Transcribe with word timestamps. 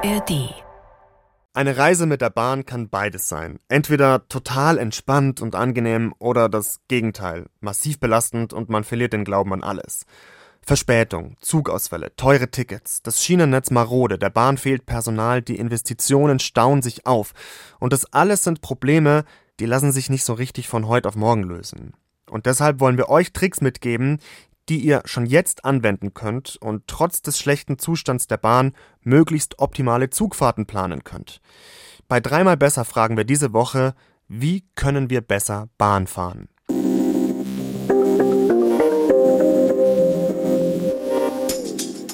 ARD 0.00 0.54
Eine 1.54 1.76
Reise 1.76 2.06
mit 2.06 2.20
der 2.20 2.30
Bahn 2.30 2.64
kann 2.64 2.88
beides 2.88 3.28
sein. 3.28 3.58
Entweder 3.68 4.28
total 4.28 4.78
entspannt 4.78 5.40
und 5.40 5.56
angenehm 5.56 6.14
oder 6.20 6.48
das 6.48 6.82
Gegenteil, 6.86 7.46
massiv 7.58 7.98
belastend 7.98 8.52
und 8.52 8.68
man 8.68 8.84
verliert 8.84 9.12
den 9.12 9.24
Glauben 9.24 9.52
an 9.52 9.64
alles. 9.64 10.06
Verspätung, 10.62 11.36
Zugausfälle, 11.40 12.14
teure 12.14 12.48
Tickets, 12.48 13.02
das 13.02 13.24
Schienennetz 13.24 13.72
marode, 13.72 14.18
der 14.18 14.30
Bahn 14.30 14.56
fehlt 14.56 14.86
Personal, 14.86 15.42
die 15.42 15.58
Investitionen 15.58 16.38
stauen 16.38 16.80
sich 16.80 17.04
auf. 17.04 17.32
Und 17.80 17.92
das 17.92 18.12
alles 18.12 18.44
sind 18.44 18.60
Probleme, 18.60 19.24
die 19.58 19.66
lassen 19.66 19.90
sich 19.90 20.10
nicht 20.10 20.24
so 20.24 20.34
richtig 20.34 20.68
von 20.68 20.86
heute 20.86 21.08
auf 21.08 21.16
morgen 21.16 21.42
lösen. 21.42 21.94
Und 22.30 22.46
deshalb 22.46 22.78
wollen 22.78 22.98
wir 22.98 23.08
euch 23.08 23.32
Tricks 23.32 23.60
mitgeben, 23.60 24.20
die 24.68 24.78
ihr 24.78 25.02
schon 25.04 25.26
jetzt 25.26 25.64
anwenden 25.64 26.14
könnt 26.14 26.56
und 26.56 26.86
trotz 26.86 27.22
des 27.22 27.38
schlechten 27.38 27.78
Zustands 27.78 28.26
der 28.26 28.36
Bahn 28.36 28.72
möglichst 29.02 29.58
optimale 29.58 30.10
Zugfahrten 30.10 30.66
planen 30.66 31.04
könnt. 31.04 31.40
Bei 32.06 32.20
dreimal 32.20 32.56
besser 32.56 32.84
fragen 32.84 33.16
wir 33.16 33.24
diese 33.24 33.52
Woche, 33.52 33.94
wie 34.28 34.64
können 34.74 35.10
wir 35.10 35.20
besser 35.20 35.68
Bahn 35.78 36.06
fahren? 36.06 36.48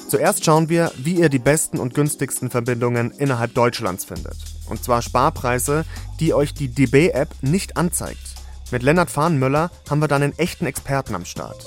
Zuerst 0.07 0.45
schauen 0.45 0.69
wir, 0.69 0.91
wie 0.97 1.15
ihr 1.15 1.27
die 1.27 1.39
besten 1.39 1.77
und 1.77 1.93
günstigsten 1.93 2.49
Verbindungen 2.49 3.11
innerhalb 3.11 3.53
Deutschlands 3.53 4.05
findet. 4.05 4.37
Und 4.69 4.81
zwar 4.81 5.01
Sparpreise, 5.01 5.83
die 6.21 6.33
euch 6.33 6.53
die 6.53 6.69
DB-App 6.69 7.29
nicht 7.41 7.75
anzeigt. 7.75 8.35
Mit 8.71 8.81
Lennart 8.81 9.11
Fahnenmüller 9.11 9.71
haben 9.89 9.99
wir 9.99 10.07
dann 10.07 10.23
einen 10.23 10.37
echten 10.37 10.67
Experten 10.67 11.15
am 11.15 11.25
Start 11.25 11.65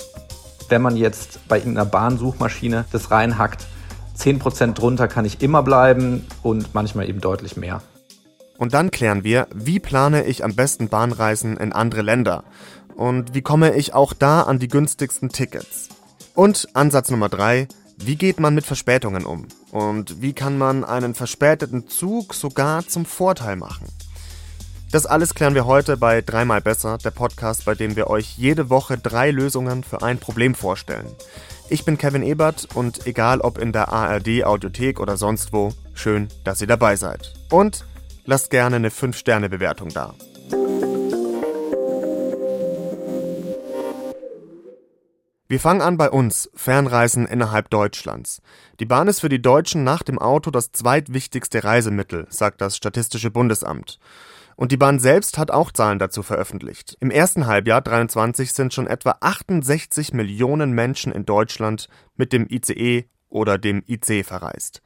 wenn 0.69 0.81
man 0.81 0.95
jetzt 0.95 1.47
bei 1.47 1.57
irgendeiner 1.57 1.85
Bahnsuchmaschine 1.85 2.85
das 2.91 3.11
reinhackt, 3.11 3.67
10% 4.17 4.73
drunter 4.73 5.07
kann 5.07 5.25
ich 5.25 5.41
immer 5.41 5.63
bleiben 5.63 6.25
und 6.43 6.73
manchmal 6.73 7.09
eben 7.09 7.21
deutlich 7.21 7.57
mehr. 7.57 7.81
Und 8.57 8.73
dann 8.73 8.91
klären 8.91 9.23
wir, 9.23 9.47
wie 9.53 9.79
plane 9.79 10.25
ich 10.25 10.43
am 10.43 10.53
besten 10.53 10.89
Bahnreisen 10.89 11.55
in 11.55 11.71
andere 11.71 12.01
Länder? 12.01 12.43
Und 12.95 13.33
wie 13.33 13.41
komme 13.41 13.75
ich 13.75 13.93
auch 13.93 14.11
da 14.11 14.41
an 14.41 14.59
die 14.59 14.67
günstigsten 14.67 15.29
Tickets? 15.29 15.87
Und 16.35 16.67
Ansatz 16.73 17.09
Nummer 17.09 17.29
drei, 17.29 17.69
wie 17.97 18.17
geht 18.17 18.39
man 18.39 18.53
mit 18.53 18.65
Verspätungen 18.65 19.25
um? 19.25 19.47
Und 19.71 20.21
wie 20.21 20.33
kann 20.33 20.57
man 20.57 20.83
einen 20.83 21.15
verspäteten 21.15 21.87
Zug 21.87 22.33
sogar 22.33 22.85
zum 22.85 23.05
Vorteil 23.05 23.55
machen? 23.55 23.87
Das 24.91 25.05
alles 25.05 25.35
klären 25.35 25.53
wir 25.53 25.67
heute 25.67 25.97
bei 25.97 26.21
Dreimal 26.21 26.61
Besser, 26.61 26.97
der 26.97 27.11
Podcast, 27.11 27.65
bei 27.65 27.75
dem 27.75 27.95
wir 27.95 28.07
euch 28.07 28.39
jede 28.39 28.71
Woche 28.71 28.97
drei 28.97 29.29
Lösungen 29.29 29.83
für 29.83 30.01
ein 30.01 30.17
Problem 30.17 30.55
vorstellen. 30.55 31.05
Ich 31.69 31.85
bin 31.85 31.99
Kevin 31.99 32.23
Ebert 32.23 32.69
und 32.73 33.05
egal 33.05 33.39
ob 33.41 33.59
in 33.59 33.71
der 33.71 33.89
ARD 33.89 34.43
Audiothek 34.45 34.99
oder 34.99 35.15
sonst 35.15 35.53
wo, 35.53 35.73
schön, 35.93 36.27
dass 36.43 36.61
ihr 36.61 36.65
dabei 36.65 36.95
seid. 36.95 37.35
Und 37.51 37.85
lasst 38.25 38.49
gerne 38.49 38.77
eine 38.77 38.89
5-Sterne-Bewertung 38.89 39.89
da. 39.89 40.15
Wir 45.47 45.59
fangen 45.59 45.81
an 45.81 45.97
bei 45.97 46.09
uns, 46.09 46.49
Fernreisen 46.55 47.27
innerhalb 47.27 47.69
Deutschlands. 47.69 48.41
Die 48.79 48.85
Bahn 48.85 49.07
ist 49.07 49.19
für 49.19 49.29
die 49.29 49.41
Deutschen 49.41 49.83
nach 49.83 50.01
dem 50.01 50.17
Auto 50.17 50.49
das 50.49 50.71
zweitwichtigste 50.71 51.63
Reisemittel, 51.63 52.25
sagt 52.29 52.59
das 52.61 52.75
Statistische 52.75 53.29
Bundesamt. 53.29 53.99
Und 54.59 54.73
die 54.73 54.77
Bahn 54.77 54.99
selbst 54.99 55.37
hat 55.37 55.51
auch 55.51 55.71
Zahlen 55.71 55.99
dazu 55.99 56.21
veröffentlicht. 56.21 56.97
Im 56.99 57.11
ersten 57.11 57.47
Halbjahr 57.47 57.79
23 57.79 58.51
sind 58.51 58.73
schon 58.73 58.87
etwa 58.87 59.15
68 59.21 60.11
Millionen 60.11 60.73
Menschen 60.73 61.13
in 61.13 61.25
Deutschland 61.25 61.87
mit 62.17 62.33
dem 62.33 62.45
ICE 62.45 63.05
oder 63.29 63.57
dem 63.57 63.83
IC 63.87 64.25
verreist. 64.25 64.81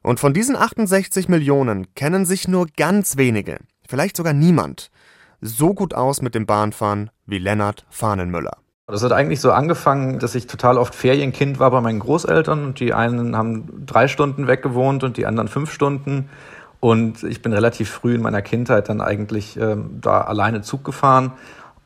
Und 0.00 0.20
von 0.20 0.32
diesen 0.32 0.54
68 0.54 1.28
Millionen 1.28 1.92
kennen 1.96 2.24
sich 2.24 2.46
nur 2.46 2.68
ganz 2.76 3.16
wenige, 3.16 3.58
vielleicht 3.88 4.16
sogar 4.16 4.32
niemand, 4.32 4.92
so 5.40 5.74
gut 5.74 5.92
aus 5.92 6.22
mit 6.22 6.36
dem 6.36 6.46
Bahnfahren 6.46 7.10
wie 7.26 7.38
Lennart 7.38 7.86
Fahnenmüller. 7.90 8.58
Das 8.86 9.02
hat 9.02 9.10
eigentlich 9.10 9.40
so 9.40 9.50
angefangen, 9.50 10.20
dass 10.20 10.36
ich 10.36 10.46
total 10.46 10.78
oft 10.78 10.94
Ferienkind 10.94 11.58
war 11.58 11.72
bei 11.72 11.80
meinen 11.80 11.98
Großeltern 11.98 12.64
und 12.64 12.78
die 12.78 12.94
einen 12.94 13.36
haben 13.36 13.84
drei 13.86 14.06
Stunden 14.06 14.46
weggewohnt 14.46 15.02
und 15.02 15.16
die 15.16 15.26
anderen 15.26 15.48
fünf 15.48 15.72
Stunden. 15.72 16.28
Und 16.80 17.22
ich 17.22 17.42
bin 17.42 17.52
relativ 17.52 17.90
früh 17.90 18.14
in 18.14 18.22
meiner 18.22 18.42
Kindheit 18.42 18.88
dann 18.88 19.00
eigentlich 19.00 19.56
ähm, 19.58 19.98
da 20.00 20.22
alleine 20.22 20.62
Zug 20.62 20.82
gefahren 20.82 21.32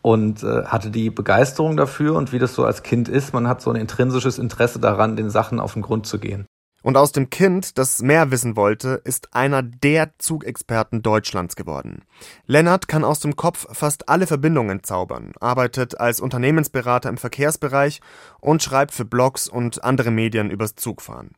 und 0.03 0.43
äh, 0.43 0.65
hatte 0.67 0.91
die 0.91 1.11
Begeisterung 1.11 1.77
dafür 1.77 2.15
und 2.15 2.33
wie 2.33 2.39
das 2.39 2.55
so 2.55 2.65
als 2.65 2.83
Kind 2.83 3.09
ist, 3.09 3.33
man 3.33 3.49
hat 3.49 3.61
so 3.61 3.71
ein 3.71 3.77
intrinsisches 3.77 4.39
Interesse 4.39 4.79
daran, 4.79 5.17
den 5.17 5.31
Sachen 5.31 5.59
auf 5.59 5.73
den 5.73 5.83
Grund 5.83 6.07
zu 6.07 6.19
gehen. 6.19 6.47
Und 6.85 6.99
aus 6.99 7.13
dem 7.13 7.31
Kind, 7.31 7.79
das 7.79 8.03
mehr 8.03 8.31
wissen 8.31 8.57
wollte, 8.57 9.01
ist 9.05 9.35
einer 9.35 9.63
der 9.63 10.11
Zugexperten 10.19 11.01
Deutschlands 11.01 11.57
geworden. 11.57 12.03
Lennart 12.45 12.89
kann 12.89 13.05
aus 13.05 13.21
dem 13.21 13.37
Kopf 13.37 13.67
fast 13.73 14.11
alle 14.11 14.27
Verbindungen 14.27 14.83
zaubern, 14.83 15.33
arbeitet 15.41 15.99
als 15.99 16.21
Unternehmensberater 16.21 17.09
im 17.09 17.17
Verkehrsbereich 17.17 18.03
und 18.41 18.63
schreibt 18.63 18.93
für 18.93 19.07
Blogs 19.07 19.49
und 19.49 19.83
andere 19.83 20.11
Medien 20.11 20.51
übers 20.51 20.75
Zugfahren. 20.75 21.31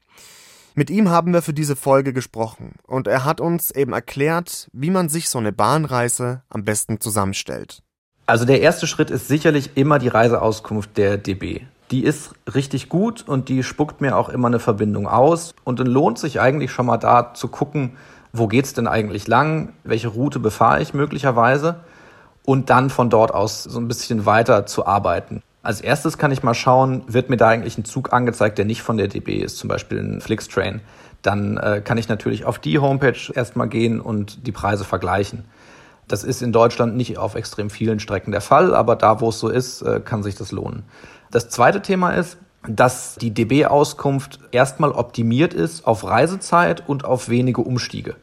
Mit 0.79 0.91
ihm 0.91 1.09
haben 1.09 1.33
wir 1.33 1.41
für 1.41 1.55
diese 1.55 1.75
Folge 1.75 2.13
gesprochen 2.13 2.75
und 2.87 3.07
er 3.07 3.25
hat 3.25 3.41
uns 3.41 3.71
eben 3.71 3.95
erklärt, 3.95 4.69
wie 4.75 4.91
man 4.91 5.09
sich 5.09 5.31
so 5.31 5.39
eine 5.39 5.51
Bahnreise 5.51 6.43
am 6.51 6.65
besten 6.67 7.01
zusammenstellt. 7.01 7.83
Also 8.27 8.45
der 8.45 8.61
erste 8.61 8.87
Schritt 8.87 9.11
ist 9.11 9.27
sicherlich 9.27 9.71
immer 9.79 9.99
die 9.99 10.09
Reiseauskunft 10.09 10.99
der 10.99 11.17
DB. 11.17 11.63
Die 11.91 12.05
ist 12.05 12.35
richtig 12.53 12.91
gut 12.91 13.27
und 13.27 13.49
die 13.49 13.63
spuckt 13.63 14.03
mir 14.03 14.19
auch 14.19 14.29
immer 14.29 14.49
eine 14.49 14.59
Verbindung 14.59 15.09
aus. 15.09 15.55
Und 15.65 15.81
dann 15.81 15.87
lohnt 15.87 16.19
sich 16.19 16.41
eigentlich 16.41 16.73
schon 16.73 16.85
mal 16.85 16.99
da 16.99 17.33
zu 17.33 17.49
gucken, 17.49 17.97
wo 18.35 18.47
geht's 18.47 18.75
denn 18.75 18.87
eigentlich 18.87 19.27
lang, 19.27 19.73
welche 19.83 20.09
Route 20.09 20.41
befahre 20.41 20.83
ich 20.83 20.93
möglicherweise 20.93 21.81
und 22.45 22.69
dann 22.69 22.91
von 22.91 23.09
dort 23.09 23.33
aus 23.33 23.63
so 23.63 23.81
ein 23.81 23.89
bisschen 23.89 24.27
weiter 24.27 24.67
zu 24.67 24.85
arbeiten. 24.87 25.43
Als 25.67 25.81
erstes 25.81 26.17
kann 26.17 26.31
ich 26.31 26.45
mal 26.45 26.55
schauen, 26.55 27.03
wird 27.09 27.29
mir 27.29 27.37
da 27.37 27.49
eigentlich 27.49 27.77
ein 27.77 27.85
Zug 27.85 28.13
angezeigt, 28.13 28.57
der 28.57 28.65
nicht 28.65 28.83
von 28.83 28.99
der 28.99 29.09
DB 29.09 29.39
ist, 29.39 29.57
zum 29.57 29.67
Beispiel 29.67 29.99
ein 29.99 30.21
Flixtrain. 30.21 30.81
Dann 31.23 31.57
äh, 31.57 31.83
kann 31.85 31.99
ich 31.99 32.09
natürlich 32.09 32.45
auf 32.45 32.61
die 32.61 32.79
Homepage 32.79 33.19
erstmal 33.35 33.69
gehen 33.69 34.01
und 34.01 34.47
die 34.47 34.53
Preise 34.53 34.85
vergleichen. 34.85 35.45
Das 36.07 36.23
ist 36.23 36.41
in 36.41 36.53
Deutschland 36.53 36.97
nicht 36.97 37.19
auf 37.19 37.35
extrem 37.35 37.69
vielen 37.69 37.99
Strecken 37.99 38.31
der 38.31 38.43
Fall, 38.43 38.77
aber 38.77 38.95
da, 38.95 39.21
wo 39.21 39.31
es 39.31 39.41
so 39.41 39.49
ist, 39.49 39.83
äh, 39.83 39.99
kann 39.99 40.23
sich 40.23 40.37
das 40.37 40.53
lohnen. 40.53 40.85
Das 41.33 41.49
zweite 41.49 41.83
Thema 41.83 42.11
ist, 42.11 42.39
dass 42.69 43.17
die 43.17 43.35
DB-Auskunft 43.35 44.39
erstmal 44.53 44.93
optimiert 44.93 45.53
ist 45.53 45.85
auf 45.85 46.05
Reisezeit 46.05 46.89
und 46.89 47.05
auf 47.05 47.29
wenige 47.29 47.63
Umstiege. 47.63 48.15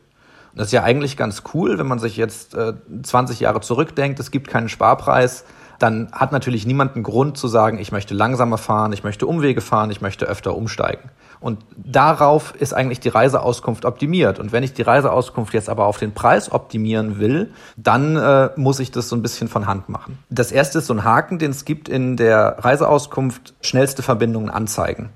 Das 0.56 0.68
ist 0.68 0.72
ja 0.72 0.84
eigentlich 0.84 1.18
ganz 1.18 1.44
cool, 1.54 1.78
wenn 1.78 1.88
man 1.88 2.00
sich 2.00 2.16
jetzt 2.16 2.56
äh, 2.56 2.72
20 3.04 3.42
Jahre 3.42 3.60
zurückdenkt, 3.60 4.22
es 4.22 4.32
gibt 4.32 4.48
keinen 4.48 4.70
Sparpreis 4.70 5.44
dann 5.80 6.10
hat 6.12 6.32
natürlich 6.32 6.66
niemand 6.66 6.96
einen 6.96 7.04
Grund 7.04 7.38
zu 7.38 7.48
sagen, 7.48 7.78
ich 7.78 7.92
möchte 7.92 8.14
langsamer 8.14 8.58
fahren, 8.58 8.94
ich 8.94 9.04
möchte 9.04 9.28
Umwege 9.28 9.62
fahren, 9.62 9.92
ich 9.92 10.02
möchte 10.02 10.26
öfter 10.26 10.56
umsteigen. 10.56 11.10
Und 11.40 11.60
darauf 11.76 12.56
ist 12.56 12.74
eigentlich 12.74 13.02
die 13.02 13.10
Reiseauskunft 13.10 13.84
optimiert. 13.84 14.40
Und 14.40 14.54
wenn 14.54 14.64
ich 14.64 14.74
die 14.74 14.82
Reiseauskunft 14.82 15.54
jetzt 15.54 15.68
aber 15.68 15.88
auf 15.88 15.98
den 15.98 16.14
Preis 16.14 16.52
optimieren 16.52 17.20
will, 17.20 17.52
dann 17.76 18.16
äh, 18.16 18.50
muss 18.56 18.80
ich 18.80 18.92
das 18.92 19.10
so 19.10 19.16
ein 19.18 19.22
bisschen 19.22 19.50
von 19.50 19.68
Hand 19.68 19.90
machen. 19.90 20.20
Das 20.30 20.54
erste 20.54 20.80
ist 20.80 20.88
so 20.88 20.94
ein 20.94 21.04
Haken, 21.04 21.40
den 21.40 21.52
es 21.52 21.66
gibt 21.66 21.90
in 21.90 22.16
der 22.16 22.58
Reiseauskunft, 22.60 23.54
schnellste 23.62 24.04
Verbindungen 24.04 24.50
anzeigen. 24.50 25.10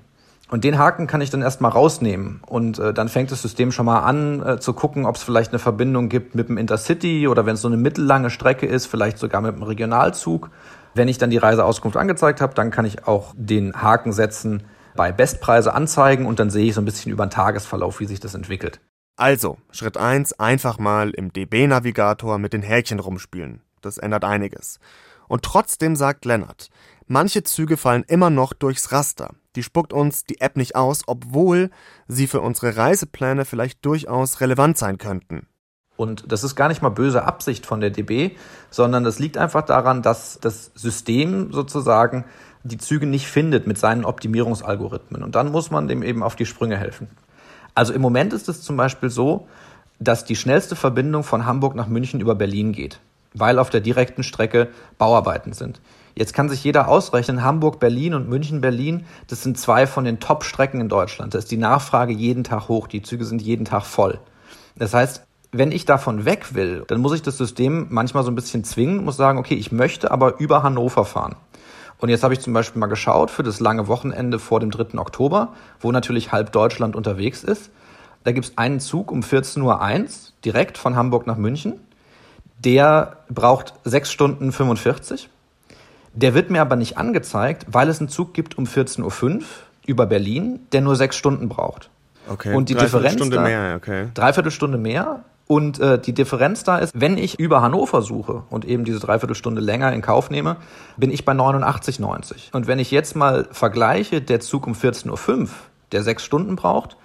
Und 0.50 0.64
den 0.64 0.78
Haken 0.78 1.06
kann 1.06 1.20
ich 1.20 1.28
dann 1.28 1.42
erstmal 1.42 1.70
rausnehmen. 1.70 2.40
Und 2.46 2.78
äh, 2.78 2.94
dann 2.94 3.08
fängt 3.08 3.30
das 3.30 3.42
System 3.42 3.70
schon 3.70 3.84
mal 3.84 4.00
an 4.00 4.44
äh, 4.44 4.58
zu 4.58 4.72
gucken, 4.72 5.04
ob 5.04 5.16
es 5.16 5.22
vielleicht 5.22 5.52
eine 5.52 5.58
Verbindung 5.58 6.08
gibt 6.08 6.34
mit 6.34 6.48
dem 6.48 6.56
Intercity 6.56 7.28
oder 7.28 7.44
wenn 7.44 7.54
es 7.54 7.60
so 7.60 7.68
eine 7.68 7.76
mittellange 7.76 8.30
Strecke 8.30 8.66
ist, 8.66 8.86
vielleicht 8.86 9.18
sogar 9.18 9.42
mit 9.42 9.54
dem 9.54 9.62
Regionalzug. 9.62 10.50
Wenn 10.94 11.08
ich 11.08 11.18
dann 11.18 11.30
die 11.30 11.36
Reiseauskunft 11.36 11.98
angezeigt 11.98 12.40
habe, 12.40 12.54
dann 12.54 12.70
kann 12.70 12.86
ich 12.86 13.06
auch 13.06 13.34
den 13.36 13.82
Haken 13.82 14.12
setzen 14.12 14.62
bei 14.96 15.12
Bestpreise 15.12 15.74
anzeigen 15.74 16.26
und 16.26 16.40
dann 16.40 16.50
sehe 16.50 16.66
ich 16.66 16.74
so 16.74 16.80
ein 16.80 16.86
bisschen 16.86 17.12
über 17.12 17.26
den 17.26 17.30
Tagesverlauf, 17.30 18.00
wie 18.00 18.06
sich 18.06 18.18
das 18.18 18.34
entwickelt. 18.34 18.80
Also, 19.16 19.58
Schritt 19.70 19.96
eins: 19.96 20.32
einfach 20.32 20.78
mal 20.78 21.10
im 21.10 21.32
DB-Navigator 21.32 22.38
mit 22.38 22.52
den 22.52 22.62
Häkchen 22.62 23.00
rumspielen. 23.00 23.60
Das 23.82 23.98
ändert 23.98 24.24
einiges. 24.24 24.80
Und 25.28 25.42
trotzdem 25.42 25.94
sagt 25.94 26.24
Lennart, 26.24 26.70
manche 27.08 27.42
Züge 27.42 27.76
fallen 27.76 28.04
immer 28.06 28.30
noch 28.30 28.52
durchs 28.52 28.92
Raster. 28.92 29.34
Die 29.56 29.62
spuckt 29.62 29.92
uns 29.92 30.24
die 30.24 30.40
App 30.40 30.56
nicht 30.56 30.76
aus, 30.76 31.02
obwohl 31.06 31.70
sie 32.06 32.26
für 32.26 32.40
unsere 32.40 32.76
Reisepläne 32.76 33.44
vielleicht 33.44 33.84
durchaus 33.84 34.40
relevant 34.40 34.78
sein 34.78 34.98
könnten. 34.98 35.46
Und 35.96 36.30
das 36.30 36.44
ist 36.44 36.54
gar 36.54 36.68
nicht 36.68 36.80
mal 36.80 36.90
böse 36.90 37.24
Absicht 37.24 37.66
von 37.66 37.80
der 37.80 37.90
DB, 37.90 38.30
sondern 38.70 39.02
das 39.02 39.18
liegt 39.18 39.36
einfach 39.36 39.62
daran, 39.62 40.00
dass 40.00 40.38
das 40.40 40.70
System 40.76 41.52
sozusagen 41.52 42.24
die 42.62 42.78
Züge 42.78 43.06
nicht 43.06 43.26
findet 43.26 43.66
mit 43.66 43.78
seinen 43.78 44.04
Optimierungsalgorithmen. 44.04 45.24
Und 45.24 45.34
dann 45.34 45.50
muss 45.50 45.72
man 45.72 45.88
dem 45.88 46.04
eben 46.04 46.22
auf 46.22 46.36
die 46.36 46.46
Sprünge 46.46 46.76
helfen. 46.76 47.08
Also 47.74 47.92
im 47.92 48.00
Moment 48.00 48.32
ist 48.32 48.48
es 48.48 48.62
zum 48.62 48.76
Beispiel 48.76 49.10
so, 49.10 49.48
dass 49.98 50.24
die 50.24 50.36
schnellste 50.36 50.76
Verbindung 50.76 51.24
von 51.24 51.46
Hamburg 51.46 51.74
nach 51.74 51.88
München 51.88 52.20
über 52.20 52.36
Berlin 52.36 52.72
geht, 52.72 53.00
weil 53.38 53.58
auf 53.58 53.70
der 53.70 53.80
direkten 53.80 54.22
Strecke 54.22 54.68
Bauarbeiten 54.98 55.52
sind. 55.52 55.80
Jetzt 56.14 56.34
kann 56.34 56.48
sich 56.48 56.64
jeder 56.64 56.88
ausrechnen, 56.88 57.44
Hamburg-Berlin 57.44 58.14
und 58.14 58.28
München-Berlin, 58.28 59.06
das 59.28 59.42
sind 59.42 59.58
zwei 59.58 59.86
von 59.86 60.04
den 60.04 60.18
Top-Strecken 60.18 60.80
in 60.80 60.88
Deutschland. 60.88 61.34
Da 61.34 61.38
ist 61.38 61.50
die 61.50 61.56
Nachfrage 61.56 62.12
jeden 62.12 62.42
Tag 62.42 62.68
hoch, 62.68 62.88
die 62.88 63.02
Züge 63.02 63.24
sind 63.24 63.40
jeden 63.40 63.64
Tag 63.64 63.84
voll. 63.84 64.18
Das 64.76 64.94
heißt, 64.94 65.22
wenn 65.52 65.72
ich 65.72 65.84
davon 65.84 66.24
weg 66.24 66.54
will, 66.54 66.84
dann 66.88 67.00
muss 67.00 67.14
ich 67.14 67.22
das 67.22 67.38
System 67.38 67.86
manchmal 67.90 68.24
so 68.24 68.30
ein 68.30 68.34
bisschen 68.34 68.64
zwingen, 68.64 69.04
muss 69.04 69.16
sagen, 69.16 69.38
okay, 69.38 69.54
ich 69.54 69.72
möchte 69.72 70.10
aber 70.10 70.40
über 70.40 70.62
Hannover 70.62 71.04
fahren. 71.04 71.36
Und 71.98 72.10
jetzt 72.10 72.22
habe 72.22 72.34
ich 72.34 72.40
zum 72.40 72.52
Beispiel 72.52 72.80
mal 72.80 72.86
geschaut 72.86 73.30
für 73.30 73.42
das 73.42 73.60
lange 73.60 73.88
Wochenende 73.88 74.38
vor 74.38 74.60
dem 74.60 74.70
3. 74.70 74.98
Oktober, 74.98 75.54
wo 75.80 75.90
natürlich 75.90 76.32
halb 76.32 76.52
Deutschland 76.52 76.96
unterwegs 76.96 77.42
ist. 77.42 77.70
Da 78.24 78.32
gibt 78.32 78.46
es 78.46 78.58
einen 78.58 78.80
Zug 78.80 79.10
um 79.10 79.20
14.01 79.20 79.62
Uhr 79.62 80.08
direkt 80.44 80.78
von 80.78 80.96
Hamburg 80.96 81.26
nach 81.26 81.36
München. 81.36 81.80
Der 82.58 83.18
braucht 83.28 83.74
6 83.84 84.10
Stunden 84.10 84.52
45. 84.52 85.28
Der 86.12 86.34
wird 86.34 86.50
mir 86.50 86.60
aber 86.60 86.76
nicht 86.76 86.98
angezeigt, 86.98 87.66
weil 87.68 87.88
es 87.88 88.00
einen 88.00 88.08
Zug 88.08 88.34
gibt 88.34 88.58
um 88.58 88.64
14.05 88.64 89.02
Uhr 89.36 89.42
über 89.86 90.06
Berlin, 90.06 90.60
der 90.72 90.80
nur 90.80 90.96
6 90.96 91.16
Stunden 91.16 91.48
braucht. 91.48 91.90
Okay, 92.28 92.54
und 92.54 92.68
die 92.68 92.74
Differenz 92.74 93.14
Stunde 93.14 93.36
da, 93.36 93.42
mehr, 93.42 93.74
okay. 93.76 94.08
Dreiviertelstunde 94.14 94.78
mehr. 94.78 95.24
Und 95.46 95.80
äh, 95.80 95.98
die 95.98 96.12
Differenz 96.12 96.62
da 96.62 96.76
ist, 96.76 96.92
wenn 96.94 97.16
ich 97.16 97.38
über 97.38 97.62
Hannover 97.62 98.02
suche 98.02 98.42
und 98.50 98.66
eben 98.66 98.84
diese 98.84 99.00
Dreiviertelstunde 99.00 99.62
länger 99.62 99.94
in 99.94 100.02
Kauf 100.02 100.28
nehme, 100.28 100.56
bin 100.98 101.10
ich 101.10 101.24
bei 101.24 101.32
89,90. 101.32 102.52
Und 102.52 102.66
wenn 102.66 102.78
ich 102.78 102.90
jetzt 102.90 103.16
mal 103.16 103.48
vergleiche, 103.50 104.20
der 104.20 104.40
Zug 104.40 104.66
um 104.66 104.74
14.05 104.74 105.40
Uhr, 105.40 105.48
der 105.92 106.02
sechs 106.02 106.22
Stunden 106.22 106.54
braucht, 106.54 106.98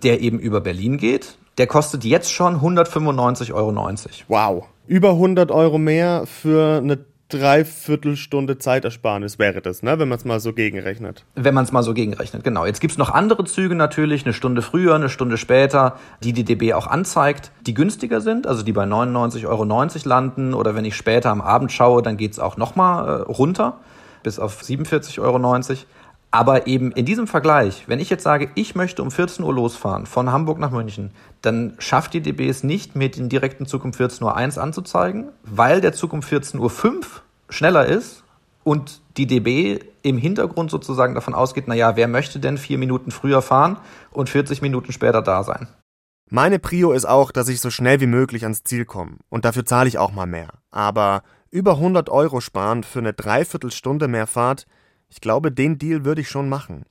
der 0.00 0.20
eben 0.20 0.38
über 0.38 0.60
Berlin 0.60 0.96
geht, 0.96 1.36
der 1.58 1.66
kostet 1.66 2.04
jetzt 2.04 2.32
schon 2.32 2.60
195,90 2.60 3.52
Euro. 3.54 3.74
Wow. 4.28 4.64
Über 4.86 5.10
100 5.10 5.50
Euro 5.50 5.78
mehr 5.78 6.24
für 6.26 6.78
eine 6.78 6.98
Dreiviertelstunde 7.32 8.58
Zeitersparnis 8.58 9.38
wäre 9.38 9.62
das, 9.62 9.82
ne? 9.82 9.98
wenn 9.98 10.08
man 10.08 10.18
es 10.18 10.26
mal 10.26 10.38
so 10.38 10.52
gegenrechnet. 10.52 11.24
Wenn 11.34 11.54
man 11.54 11.64
es 11.64 11.72
mal 11.72 11.82
so 11.82 11.94
gegenrechnet, 11.94 12.44
genau. 12.44 12.66
Jetzt 12.66 12.80
gibt's 12.80 12.98
noch 12.98 13.08
andere 13.08 13.44
Züge 13.44 13.74
natürlich, 13.74 14.26
eine 14.26 14.34
Stunde 14.34 14.60
früher, 14.60 14.94
eine 14.94 15.08
Stunde 15.08 15.38
später, 15.38 15.96
die 16.22 16.34
die 16.34 16.44
DB 16.44 16.74
auch 16.74 16.86
anzeigt, 16.86 17.50
die 17.66 17.72
günstiger 17.72 18.20
sind, 18.20 18.46
also 18.46 18.62
die 18.62 18.72
bei 18.72 18.84
99,90 18.84 19.48
Euro 19.48 19.64
landen. 19.64 20.52
Oder 20.52 20.74
wenn 20.74 20.84
ich 20.84 20.94
später 20.94 21.30
am 21.30 21.40
Abend 21.40 21.72
schaue, 21.72 22.02
dann 22.02 22.18
geht's 22.18 22.38
auch 22.38 22.58
nochmal 22.58 23.08
äh, 23.08 23.22
runter, 23.22 23.78
bis 24.22 24.38
auf 24.38 24.60
47,90 24.60 25.20
Euro. 25.20 25.38
Aber 26.34 26.66
eben 26.66 26.92
in 26.92 27.04
diesem 27.04 27.26
Vergleich, 27.26 27.84
wenn 27.88 28.00
ich 28.00 28.08
jetzt 28.08 28.22
sage, 28.22 28.50
ich 28.54 28.74
möchte 28.74 29.02
um 29.02 29.10
14 29.10 29.44
Uhr 29.44 29.52
losfahren 29.52 30.06
von 30.06 30.32
Hamburg 30.32 30.58
nach 30.58 30.70
München, 30.70 31.10
dann 31.42 31.74
schafft 31.78 32.14
die 32.14 32.22
DB 32.22 32.48
es 32.48 32.64
nicht, 32.64 32.96
mir 32.96 33.10
den 33.10 33.28
direkten 33.28 33.66
Zug 33.66 33.84
um 33.84 33.90
14.01 33.90 34.22
Uhr 34.56 34.62
anzuzeigen, 34.62 35.28
weil 35.44 35.82
der 35.82 35.92
Zug 35.92 36.14
um 36.14 36.20
14.05 36.20 36.58
Uhr 36.58 37.02
schneller 37.50 37.84
ist 37.84 38.24
und 38.64 39.02
die 39.18 39.26
DB 39.26 39.80
im 40.00 40.16
Hintergrund 40.16 40.70
sozusagen 40.70 41.14
davon 41.14 41.34
ausgeht, 41.34 41.68
naja, 41.68 41.96
wer 41.96 42.08
möchte 42.08 42.40
denn 42.40 42.56
vier 42.56 42.78
Minuten 42.78 43.10
früher 43.10 43.42
fahren 43.42 43.76
und 44.10 44.30
40 44.30 44.62
Minuten 44.62 44.92
später 44.92 45.20
da 45.20 45.44
sein? 45.44 45.68
Meine 46.30 46.58
Prio 46.58 46.92
ist 46.92 47.04
auch, 47.04 47.30
dass 47.30 47.48
ich 47.48 47.60
so 47.60 47.68
schnell 47.68 48.00
wie 48.00 48.06
möglich 48.06 48.44
ans 48.44 48.64
Ziel 48.64 48.86
komme. 48.86 49.18
Und 49.28 49.44
dafür 49.44 49.66
zahle 49.66 49.88
ich 49.88 49.98
auch 49.98 50.12
mal 50.12 50.26
mehr. 50.26 50.48
Aber 50.70 51.24
über 51.50 51.72
100 51.72 52.08
Euro 52.08 52.40
sparen 52.40 52.84
für 52.84 53.00
eine 53.00 53.12
Dreiviertelstunde 53.12 54.08
mehr 54.08 54.26
Fahrt, 54.26 54.66
ich 55.12 55.20
glaube, 55.20 55.52
den 55.52 55.78
Deal 55.78 56.06
würde 56.06 56.22
ich 56.22 56.30
schon 56.30 56.48
machen. 56.48 56.86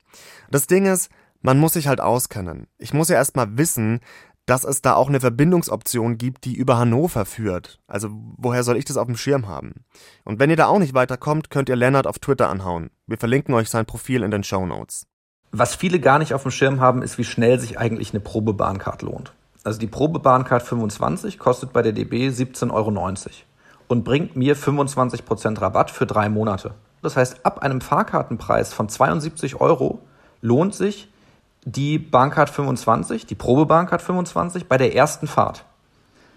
Das 0.52 0.68
Ding 0.68 0.86
ist, 0.86 1.10
man 1.42 1.58
muss 1.58 1.74
sich 1.74 1.88
halt 1.88 2.00
auskennen. 2.00 2.68
Ich 2.78 2.94
muss 2.94 3.10
ja 3.10 3.16
erstmal 3.16 3.58
wissen, 3.58 4.00
dass 4.46 4.64
es 4.64 4.84
da 4.84 4.94
auch 4.94 5.10
eine 5.10 5.20
Verbindungsoption 5.20 6.20
gibt, 6.20 6.46
die 6.46 6.54
über 6.54 6.78
Hannover 6.78 7.26
führt. 7.26 7.80
Also 7.88 8.10
woher 8.38 8.64
soll 8.64 8.78
ich 8.78 8.86
das 8.86 8.98
auf 8.98 9.08
dem 9.08 9.18
Schirm 9.18 9.48
haben? 9.48 9.86
Und 10.24 10.40
wenn 10.40 10.52
ihr 10.52 10.56
da 10.56 10.68
auch 10.68 10.78
nicht 10.78 10.94
weiterkommt, 10.94 11.50
könnt 11.50 11.68
ihr 11.68 11.76
Lennart 11.76 12.06
auf 12.06 12.20
Twitter 12.20 12.48
anhauen. 12.48 12.92
Wir 13.08 13.18
verlinken 13.18 13.56
euch 13.56 13.70
sein 13.72 13.88
Profil 13.88 14.22
in 14.22 14.30
den 14.30 14.44
Show 14.44 14.68
Notes. 14.68 15.08
Was 15.52 15.74
viele 15.74 16.00
gar 16.00 16.20
nicht 16.20 16.36
auf 16.36 16.44
dem 16.44 16.52
Schirm 16.52 16.80
haben, 16.80 17.02
ist, 17.02 17.18
wie 17.18 17.24
schnell 17.24 17.60
sich 17.60 17.80
eigentlich 17.80 18.14
eine 18.14 18.20
Probebahncard 18.20 19.02
lohnt. 19.02 19.34
Also 19.64 19.80
die 19.80 19.88
Probebahncard 19.88 20.62
25 20.62 21.40
kostet 21.40 21.74
bei 21.74 21.82
der 21.82 21.94
DB 21.94 22.28
17,90 22.28 22.72
Euro 22.72 22.92
und 23.88 24.04
bringt 24.04 24.36
mir 24.36 24.56
25% 24.56 25.60
Rabatt 25.60 25.90
für 25.90 26.06
drei 26.06 26.30
Monate. 26.30 26.76
Das 27.01 27.18
heißt, 27.18 27.45
ab 27.45 27.59
einem 27.59 27.81
Fahrkartenpreis 27.81 28.74
von 28.74 28.89
72 28.89 29.59
Euro 29.59 30.00
lohnt 30.42 30.75
sich 30.75 31.09
die 31.65 32.00
Bahncard 32.00 32.50
25, 32.50 33.25
die 33.25 33.36
Probebahncard 33.36 34.01
25 34.01 34.68
bei 34.68 34.77
der 34.77 34.95
ersten 34.95 35.27
Fahrt. 35.27 35.65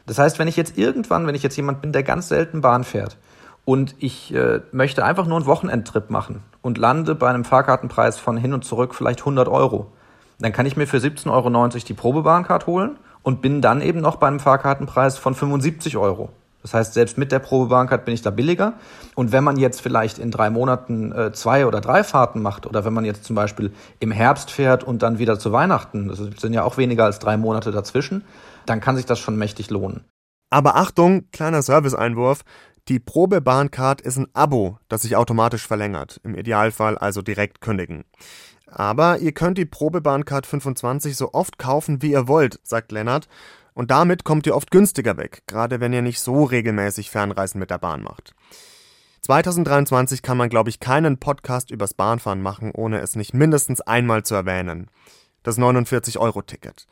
Das 0.06 0.18
heißt, 0.18 0.38
wenn 0.38 0.48
ich 0.48 0.56
jetzt 0.56 0.76
irgendwann, 0.76 1.26
wenn 1.26 1.34
ich 1.34 1.42
jetzt 1.42 1.56
jemand 1.56 1.80
bin, 1.80 1.92
der 1.92 2.02
ganz 2.02 2.28
selten 2.28 2.60
Bahn 2.60 2.84
fährt 2.84 3.16
und 3.64 3.94
ich 3.98 4.34
äh, 4.34 4.60
möchte 4.72 5.04
einfach 5.04 5.26
nur 5.26 5.38
einen 5.38 5.46
Wochenendtrip 5.46 6.10
machen 6.10 6.42
und 6.60 6.76
lande 6.76 7.14
bei 7.14 7.28
einem 7.30 7.44
Fahrkartenpreis 7.44 8.18
von 8.18 8.36
hin 8.36 8.52
und 8.52 8.64
zurück 8.64 8.94
vielleicht 8.94 9.20
100 9.20 9.48
Euro, 9.48 9.90
dann 10.38 10.52
kann 10.52 10.66
ich 10.66 10.76
mir 10.76 10.86
für 10.86 10.98
17,90 10.98 11.30
Euro 11.30 11.68
die 11.86 11.94
Probebahncard 11.94 12.66
holen 12.66 12.98
und 13.22 13.40
bin 13.40 13.62
dann 13.62 13.80
eben 13.80 14.00
noch 14.00 14.16
bei 14.16 14.26
einem 14.26 14.40
Fahrkartenpreis 14.40 15.16
von 15.16 15.34
75 15.34 15.96
Euro. 15.96 16.30
Das 16.64 16.72
heißt, 16.72 16.94
selbst 16.94 17.18
mit 17.18 17.30
der 17.30 17.40
Probebankcard 17.40 18.06
bin 18.06 18.14
ich 18.14 18.22
da 18.22 18.30
billiger. 18.30 18.72
Und 19.14 19.32
wenn 19.32 19.44
man 19.44 19.58
jetzt 19.58 19.82
vielleicht 19.82 20.18
in 20.18 20.30
drei 20.30 20.48
Monaten 20.48 21.12
äh, 21.12 21.30
zwei 21.32 21.66
oder 21.66 21.82
drei 21.82 22.02
Fahrten 22.02 22.40
macht, 22.40 22.66
oder 22.66 22.86
wenn 22.86 22.94
man 22.94 23.04
jetzt 23.04 23.24
zum 23.24 23.36
Beispiel 23.36 23.70
im 24.00 24.10
Herbst 24.10 24.50
fährt 24.50 24.82
und 24.82 25.02
dann 25.02 25.18
wieder 25.18 25.38
zu 25.38 25.52
Weihnachten, 25.52 26.08
das 26.08 26.18
sind 26.18 26.54
ja 26.54 26.64
auch 26.64 26.78
weniger 26.78 27.04
als 27.04 27.18
drei 27.18 27.36
Monate 27.36 27.70
dazwischen, 27.70 28.24
dann 28.64 28.80
kann 28.80 28.96
sich 28.96 29.04
das 29.04 29.18
schon 29.18 29.36
mächtig 29.36 29.68
lohnen. 29.68 30.04
Aber 30.48 30.76
Achtung, 30.76 31.30
kleiner 31.32 31.60
Serviceeinwurf. 31.60 32.44
Die 32.88 32.98
Probebahncard 32.98 34.00
ist 34.00 34.16
ein 34.16 34.28
Abo, 34.32 34.78
das 34.88 35.02
sich 35.02 35.16
automatisch 35.16 35.66
verlängert. 35.66 36.18
Im 36.22 36.34
Idealfall 36.34 36.96
also 36.96 37.20
direkt 37.20 37.60
kündigen. 37.60 38.04
Aber 38.66 39.18
ihr 39.18 39.32
könnt 39.32 39.58
die 39.58 39.66
Probebahncard 39.66 40.46
25 40.46 41.14
so 41.14 41.34
oft 41.34 41.58
kaufen, 41.58 42.00
wie 42.00 42.12
ihr 42.12 42.26
wollt, 42.26 42.58
sagt 42.62 42.90
Lennart. 42.90 43.28
Und 43.74 43.90
damit 43.90 44.24
kommt 44.24 44.46
ihr 44.46 44.54
oft 44.54 44.70
günstiger 44.70 45.16
weg, 45.16 45.42
gerade 45.46 45.80
wenn 45.80 45.92
ihr 45.92 46.02
nicht 46.02 46.20
so 46.20 46.44
regelmäßig 46.44 47.10
Fernreisen 47.10 47.58
mit 47.58 47.70
der 47.70 47.78
Bahn 47.78 48.02
macht. 48.02 48.34
2023 49.22 50.22
kann 50.22 50.36
man, 50.36 50.48
glaube 50.48 50.70
ich, 50.70 50.80
keinen 50.80 51.18
Podcast 51.18 51.70
übers 51.70 51.94
Bahnfahren 51.94 52.42
machen, 52.42 52.70
ohne 52.72 53.00
es 53.00 53.16
nicht 53.16 53.34
mindestens 53.34 53.80
einmal 53.80 54.22
zu 54.22 54.34
erwähnen. 54.34 54.90
Das 55.42 55.58
49-Euro-Ticket. 55.58 56.86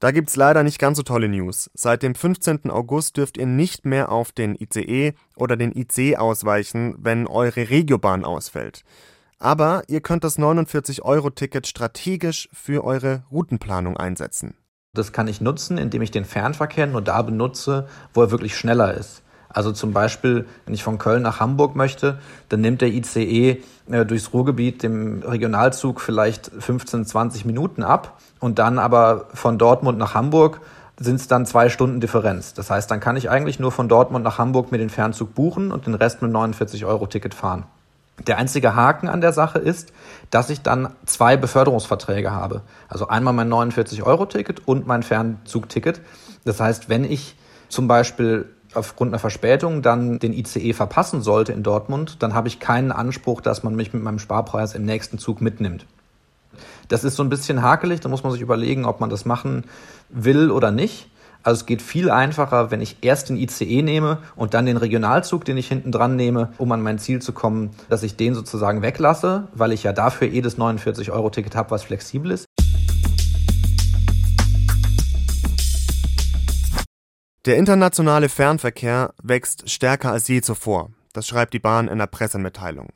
Da 0.00 0.10
gibt's 0.10 0.36
leider 0.36 0.64
nicht 0.64 0.78
ganz 0.78 0.96
so 0.96 1.02
tolle 1.02 1.28
News. 1.28 1.70
Seit 1.72 2.02
dem 2.02 2.14
15. 2.14 2.70
August 2.70 3.16
dürft 3.16 3.38
ihr 3.38 3.46
nicht 3.46 3.86
mehr 3.86 4.10
auf 4.10 4.32
den 4.32 4.56
ICE 4.56 5.14
oder 5.36 5.56
den 5.56 5.72
IC 5.74 6.18
ausweichen, 6.18 6.96
wenn 6.98 7.26
eure 7.26 7.70
Regiobahn 7.70 8.24
ausfällt. 8.24 8.82
Aber 9.38 9.82
ihr 9.88 10.00
könnt 10.00 10.24
das 10.24 10.38
49-Euro-Ticket 10.38 11.66
strategisch 11.66 12.48
für 12.52 12.84
eure 12.84 13.24
Routenplanung 13.30 13.96
einsetzen. 13.96 14.56
Das 14.94 15.12
kann 15.12 15.28
ich 15.28 15.40
nutzen, 15.40 15.76
indem 15.76 16.02
ich 16.02 16.10
den 16.10 16.24
Fernverkehr 16.24 16.86
nur 16.86 17.02
da 17.02 17.20
benutze, 17.22 17.86
wo 18.14 18.22
er 18.22 18.30
wirklich 18.30 18.56
schneller 18.56 18.94
ist. 18.94 19.22
Also 19.48 19.70
zum 19.70 19.92
Beispiel, 19.92 20.46
wenn 20.64 20.74
ich 20.74 20.82
von 20.82 20.98
Köln 20.98 21.22
nach 21.22 21.38
Hamburg 21.38 21.76
möchte, 21.76 22.18
dann 22.48 22.60
nimmt 22.60 22.80
der 22.80 22.88
ICE 22.88 23.62
äh, 23.88 24.04
durchs 24.04 24.32
Ruhrgebiet 24.32 24.82
dem 24.82 25.22
Regionalzug 25.22 26.00
vielleicht 26.00 26.50
15, 26.58 27.04
20 27.04 27.44
Minuten 27.44 27.84
ab 27.84 28.18
und 28.40 28.58
dann 28.58 28.80
aber 28.80 29.28
von 29.32 29.56
Dortmund 29.56 29.96
nach 29.98 30.14
Hamburg 30.14 30.60
sind 30.98 31.16
es 31.16 31.28
dann 31.28 31.46
zwei 31.46 31.68
Stunden 31.68 32.00
Differenz. 32.00 32.54
Das 32.54 32.70
heißt, 32.70 32.90
dann 32.90 33.00
kann 33.00 33.16
ich 33.16 33.30
eigentlich 33.30 33.58
nur 33.58 33.72
von 33.72 33.88
Dortmund 33.88 34.24
nach 34.24 34.38
Hamburg 34.38 34.72
mir 34.72 34.78
den 34.78 34.90
Fernzug 34.90 35.34
buchen 35.34 35.70
und 35.72 35.86
den 35.86 35.94
Rest 35.94 36.22
mit 36.22 36.30
49 36.30 36.84
Euro 36.84 37.06
Ticket 37.06 37.34
fahren. 37.34 37.64
Der 38.26 38.38
einzige 38.38 38.74
Haken 38.76 39.08
an 39.08 39.20
der 39.20 39.32
Sache 39.32 39.58
ist, 39.58 39.92
dass 40.30 40.48
ich 40.48 40.62
dann 40.62 40.94
zwei 41.04 41.36
Beförderungsverträge 41.36 42.30
habe. 42.30 42.62
Also 42.88 43.08
einmal 43.08 43.34
mein 43.34 43.52
49-Euro-Ticket 43.52 44.66
und 44.66 44.86
mein 44.86 45.02
Fernzugticket. 45.02 46.00
Das 46.44 46.60
heißt, 46.60 46.88
wenn 46.88 47.04
ich 47.04 47.36
zum 47.68 47.88
Beispiel 47.88 48.48
aufgrund 48.72 49.10
einer 49.10 49.18
Verspätung 49.18 49.82
dann 49.82 50.18
den 50.18 50.32
ICE 50.32 50.72
verpassen 50.72 51.22
sollte 51.22 51.52
in 51.52 51.62
Dortmund, 51.62 52.22
dann 52.22 52.34
habe 52.34 52.48
ich 52.48 52.60
keinen 52.60 52.92
Anspruch, 52.92 53.40
dass 53.40 53.62
man 53.62 53.74
mich 53.74 53.92
mit 53.92 54.02
meinem 54.02 54.18
Sparpreis 54.18 54.74
im 54.74 54.84
nächsten 54.84 55.18
Zug 55.18 55.40
mitnimmt. 55.40 55.86
Das 56.88 57.04
ist 57.04 57.16
so 57.16 57.22
ein 57.22 57.28
bisschen 57.28 57.62
hakelig, 57.62 58.00
da 58.00 58.08
muss 58.08 58.22
man 58.22 58.32
sich 58.32 58.40
überlegen, 58.40 58.84
ob 58.84 59.00
man 59.00 59.10
das 59.10 59.24
machen 59.24 59.64
will 60.08 60.50
oder 60.50 60.70
nicht. 60.70 61.10
Also 61.46 61.60
es 61.60 61.66
geht 61.66 61.82
viel 61.82 62.10
einfacher, 62.10 62.70
wenn 62.70 62.80
ich 62.80 62.96
erst 63.02 63.28
den 63.28 63.36
ICE 63.36 63.82
nehme 63.82 64.16
und 64.34 64.54
dann 64.54 64.64
den 64.64 64.78
Regionalzug, 64.78 65.44
den 65.44 65.58
ich 65.58 65.68
hinten 65.68 65.92
dran 65.92 66.16
nehme, 66.16 66.54
um 66.56 66.72
an 66.72 66.80
mein 66.80 66.98
Ziel 66.98 67.20
zu 67.20 67.34
kommen, 67.34 67.72
dass 67.90 68.02
ich 68.02 68.16
den 68.16 68.34
sozusagen 68.34 68.80
weglasse, 68.80 69.48
weil 69.52 69.72
ich 69.72 69.82
ja 69.82 69.92
dafür 69.92 70.28
eh 70.28 70.40
das 70.40 70.56
49-Euro-Ticket 70.56 71.54
habe, 71.54 71.70
was 71.70 71.84
flexibel 71.84 72.30
ist. 72.30 72.46
Der 77.44 77.58
internationale 77.58 78.30
Fernverkehr 78.30 79.12
wächst 79.22 79.68
stärker 79.68 80.12
als 80.12 80.26
je 80.28 80.40
zuvor. 80.40 80.92
Das 81.12 81.28
schreibt 81.28 81.52
die 81.52 81.58
Bahn 81.58 81.88
in 81.88 81.92
einer 81.92 82.06
Pressemitteilung. 82.06 82.88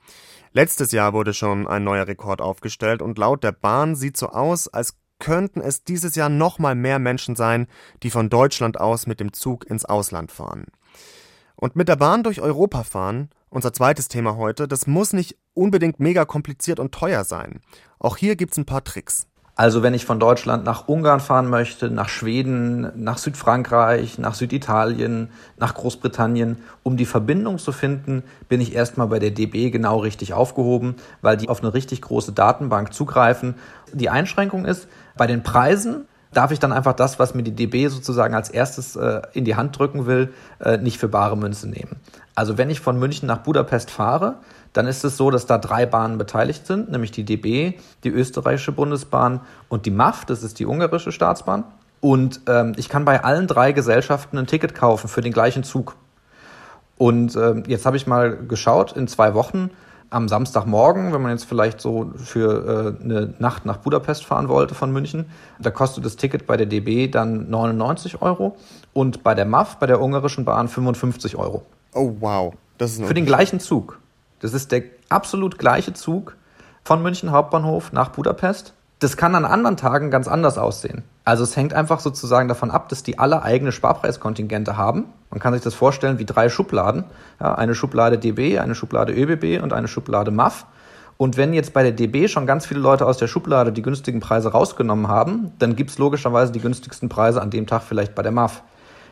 Letztes 0.54 0.92
Jahr 0.92 1.12
wurde 1.12 1.34
schon 1.34 1.66
ein 1.66 1.84
neuer 1.84 2.08
Rekord 2.08 2.40
aufgestellt 2.40 3.02
und 3.02 3.18
laut 3.18 3.44
der 3.44 3.52
Bahn 3.52 3.94
sieht 3.94 4.16
so 4.16 4.30
aus, 4.30 4.68
als 4.68 4.96
könnten 5.18 5.60
es 5.60 5.84
dieses 5.84 6.14
Jahr 6.14 6.28
noch 6.28 6.58
mal 6.58 6.74
mehr 6.74 6.98
Menschen 6.98 7.36
sein, 7.36 7.66
die 8.02 8.10
von 8.10 8.30
Deutschland 8.30 8.80
aus 8.80 9.06
mit 9.06 9.20
dem 9.20 9.32
Zug 9.32 9.66
ins 9.66 9.84
Ausland 9.84 10.32
fahren. 10.32 10.66
Und 11.56 11.76
mit 11.76 11.88
der 11.88 11.96
Bahn 11.96 12.22
durch 12.22 12.40
Europa 12.40 12.84
fahren, 12.84 13.30
unser 13.50 13.72
zweites 13.72 14.08
Thema 14.08 14.36
heute, 14.36 14.68
das 14.68 14.86
muss 14.86 15.12
nicht 15.12 15.36
unbedingt 15.54 15.98
mega 15.98 16.24
kompliziert 16.24 16.78
und 16.78 16.92
teuer 16.92 17.24
sein. 17.24 17.60
Auch 17.98 18.16
hier 18.16 18.36
gibt's 18.36 18.58
ein 18.58 18.66
paar 18.66 18.84
Tricks. 18.84 19.26
Also 19.58 19.82
wenn 19.82 19.92
ich 19.92 20.04
von 20.04 20.20
Deutschland 20.20 20.64
nach 20.64 20.86
Ungarn 20.86 21.18
fahren 21.18 21.50
möchte, 21.50 21.90
nach 21.90 22.08
Schweden, 22.08 22.92
nach 22.94 23.18
Südfrankreich, 23.18 24.16
nach 24.16 24.34
Süditalien, 24.34 25.30
nach 25.56 25.74
Großbritannien, 25.74 26.58
um 26.84 26.96
die 26.96 27.06
Verbindung 27.06 27.58
zu 27.58 27.72
finden, 27.72 28.22
bin 28.48 28.60
ich 28.60 28.72
erstmal 28.72 29.08
bei 29.08 29.18
der 29.18 29.32
DB 29.32 29.70
genau 29.70 29.98
richtig 29.98 30.32
aufgehoben, 30.32 30.94
weil 31.22 31.36
die 31.36 31.48
auf 31.48 31.60
eine 31.60 31.74
richtig 31.74 32.02
große 32.02 32.30
Datenbank 32.30 32.94
zugreifen. 32.94 33.56
Die 33.92 34.10
Einschränkung 34.10 34.64
ist, 34.64 34.86
bei 35.18 35.26
den 35.26 35.42
Preisen 35.42 36.06
darf 36.32 36.50
ich 36.50 36.58
dann 36.58 36.72
einfach 36.72 36.92
das, 36.92 37.18
was 37.18 37.34
mir 37.34 37.42
die 37.42 37.54
DB 37.54 37.88
sozusagen 37.88 38.34
als 38.34 38.50
erstes 38.50 38.96
äh, 38.96 39.22
in 39.32 39.44
die 39.44 39.56
Hand 39.56 39.78
drücken 39.78 40.06
will, 40.06 40.32
äh, 40.60 40.76
nicht 40.78 40.98
für 40.98 41.08
bare 41.08 41.36
Münze 41.36 41.68
nehmen. 41.68 41.96
Also 42.34 42.58
wenn 42.58 42.70
ich 42.70 42.80
von 42.80 42.98
München 42.98 43.26
nach 43.26 43.38
Budapest 43.38 43.90
fahre, 43.90 44.36
dann 44.72 44.86
ist 44.86 45.04
es 45.04 45.16
so, 45.16 45.30
dass 45.30 45.46
da 45.46 45.58
drei 45.58 45.86
Bahnen 45.86 46.18
beteiligt 46.18 46.66
sind, 46.66 46.90
nämlich 46.90 47.10
die 47.10 47.24
DB, 47.24 47.74
die 48.04 48.10
österreichische 48.10 48.72
Bundesbahn 48.72 49.40
und 49.68 49.86
die 49.86 49.90
MAF, 49.90 50.24
das 50.24 50.42
ist 50.42 50.58
die 50.58 50.66
ungarische 50.66 51.12
Staatsbahn. 51.12 51.64
Und 52.00 52.42
ähm, 52.46 52.74
ich 52.76 52.88
kann 52.88 53.04
bei 53.04 53.24
allen 53.24 53.46
drei 53.46 53.72
Gesellschaften 53.72 54.38
ein 54.38 54.46
Ticket 54.46 54.74
kaufen 54.74 55.08
für 55.08 55.20
den 55.20 55.32
gleichen 55.32 55.64
Zug. 55.64 55.96
Und 56.96 57.36
ähm, 57.36 57.64
jetzt 57.66 57.86
habe 57.86 57.96
ich 57.96 58.06
mal 58.06 58.36
geschaut, 58.36 58.92
in 58.92 59.08
zwei 59.08 59.34
Wochen 59.34 59.70
am 60.10 60.28
Samstagmorgen, 60.28 61.12
wenn 61.12 61.22
man 61.22 61.32
jetzt 61.32 61.44
vielleicht 61.44 61.80
so 61.80 62.12
für 62.16 62.96
äh, 63.00 63.04
eine 63.04 63.34
Nacht 63.38 63.66
nach 63.66 63.78
Budapest 63.78 64.24
fahren 64.24 64.48
wollte 64.48 64.74
von 64.74 64.92
München, 64.92 65.26
da 65.58 65.70
kostet 65.70 66.04
das 66.04 66.16
Ticket 66.16 66.46
bei 66.46 66.56
der 66.56 66.66
DB 66.66 67.08
dann 67.08 67.50
99 67.50 68.22
Euro 68.22 68.56
und 68.92 69.22
bei 69.22 69.34
der 69.34 69.44
MAF, 69.44 69.76
bei 69.76 69.86
der 69.86 70.00
ungarischen 70.00 70.44
Bahn 70.44 70.68
55 70.68 71.36
Euro. 71.36 71.62
Oh 71.94 72.16
wow, 72.20 72.54
das 72.78 72.92
ist 72.92 73.04
für 73.04 73.14
den 73.14 73.26
gleichen 73.26 73.60
Zug. 73.60 73.98
Das 74.40 74.54
ist 74.54 74.72
der 74.72 74.84
absolut 75.08 75.58
gleiche 75.58 75.92
Zug 75.92 76.36
von 76.84 77.02
München 77.02 77.30
Hauptbahnhof 77.30 77.92
nach 77.92 78.10
Budapest. 78.10 78.72
Das 79.00 79.16
kann 79.16 79.36
an 79.36 79.44
anderen 79.44 79.76
Tagen 79.76 80.10
ganz 80.10 80.26
anders 80.26 80.58
aussehen. 80.58 81.04
Also 81.24 81.44
es 81.44 81.56
hängt 81.56 81.72
einfach 81.72 82.00
sozusagen 82.00 82.48
davon 82.48 82.72
ab, 82.72 82.88
dass 82.88 83.04
die 83.04 83.20
alle 83.20 83.42
eigene 83.42 83.70
Sparpreiskontingente 83.70 84.76
haben. 84.76 85.04
Man 85.30 85.38
kann 85.38 85.54
sich 85.54 85.62
das 85.62 85.74
vorstellen 85.74 86.18
wie 86.18 86.24
drei 86.24 86.48
Schubladen. 86.48 87.04
Ja, 87.40 87.54
eine 87.54 87.76
Schublade 87.76 88.18
DB, 88.18 88.58
eine 88.58 88.74
Schublade 88.74 89.12
ÖBB 89.12 89.62
und 89.62 89.72
eine 89.72 89.86
Schublade 89.86 90.32
MAF. 90.32 90.66
Und 91.16 91.36
wenn 91.36 91.52
jetzt 91.52 91.74
bei 91.74 91.84
der 91.84 91.92
DB 91.92 92.26
schon 92.26 92.46
ganz 92.46 92.66
viele 92.66 92.80
Leute 92.80 93.06
aus 93.06 93.18
der 93.18 93.28
Schublade 93.28 93.72
die 93.72 93.82
günstigen 93.82 94.18
Preise 94.18 94.50
rausgenommen 94.50 95.06
haben, 95.06 95.52
dann 95.60 95.76
gibt's 95.76 95.98
logischerweise 95.98 96.50
die 96.50 96.60
günstigsten 96.60 97.08
Preise 97.08 97.40
an 97.40 97.50
dem 97.50 97.68
Tag 97.68 97.82
vielleicht 97.82 98.16
bei 98.16 98.22
der 98.22 98.32
MAF. 98.32 98.62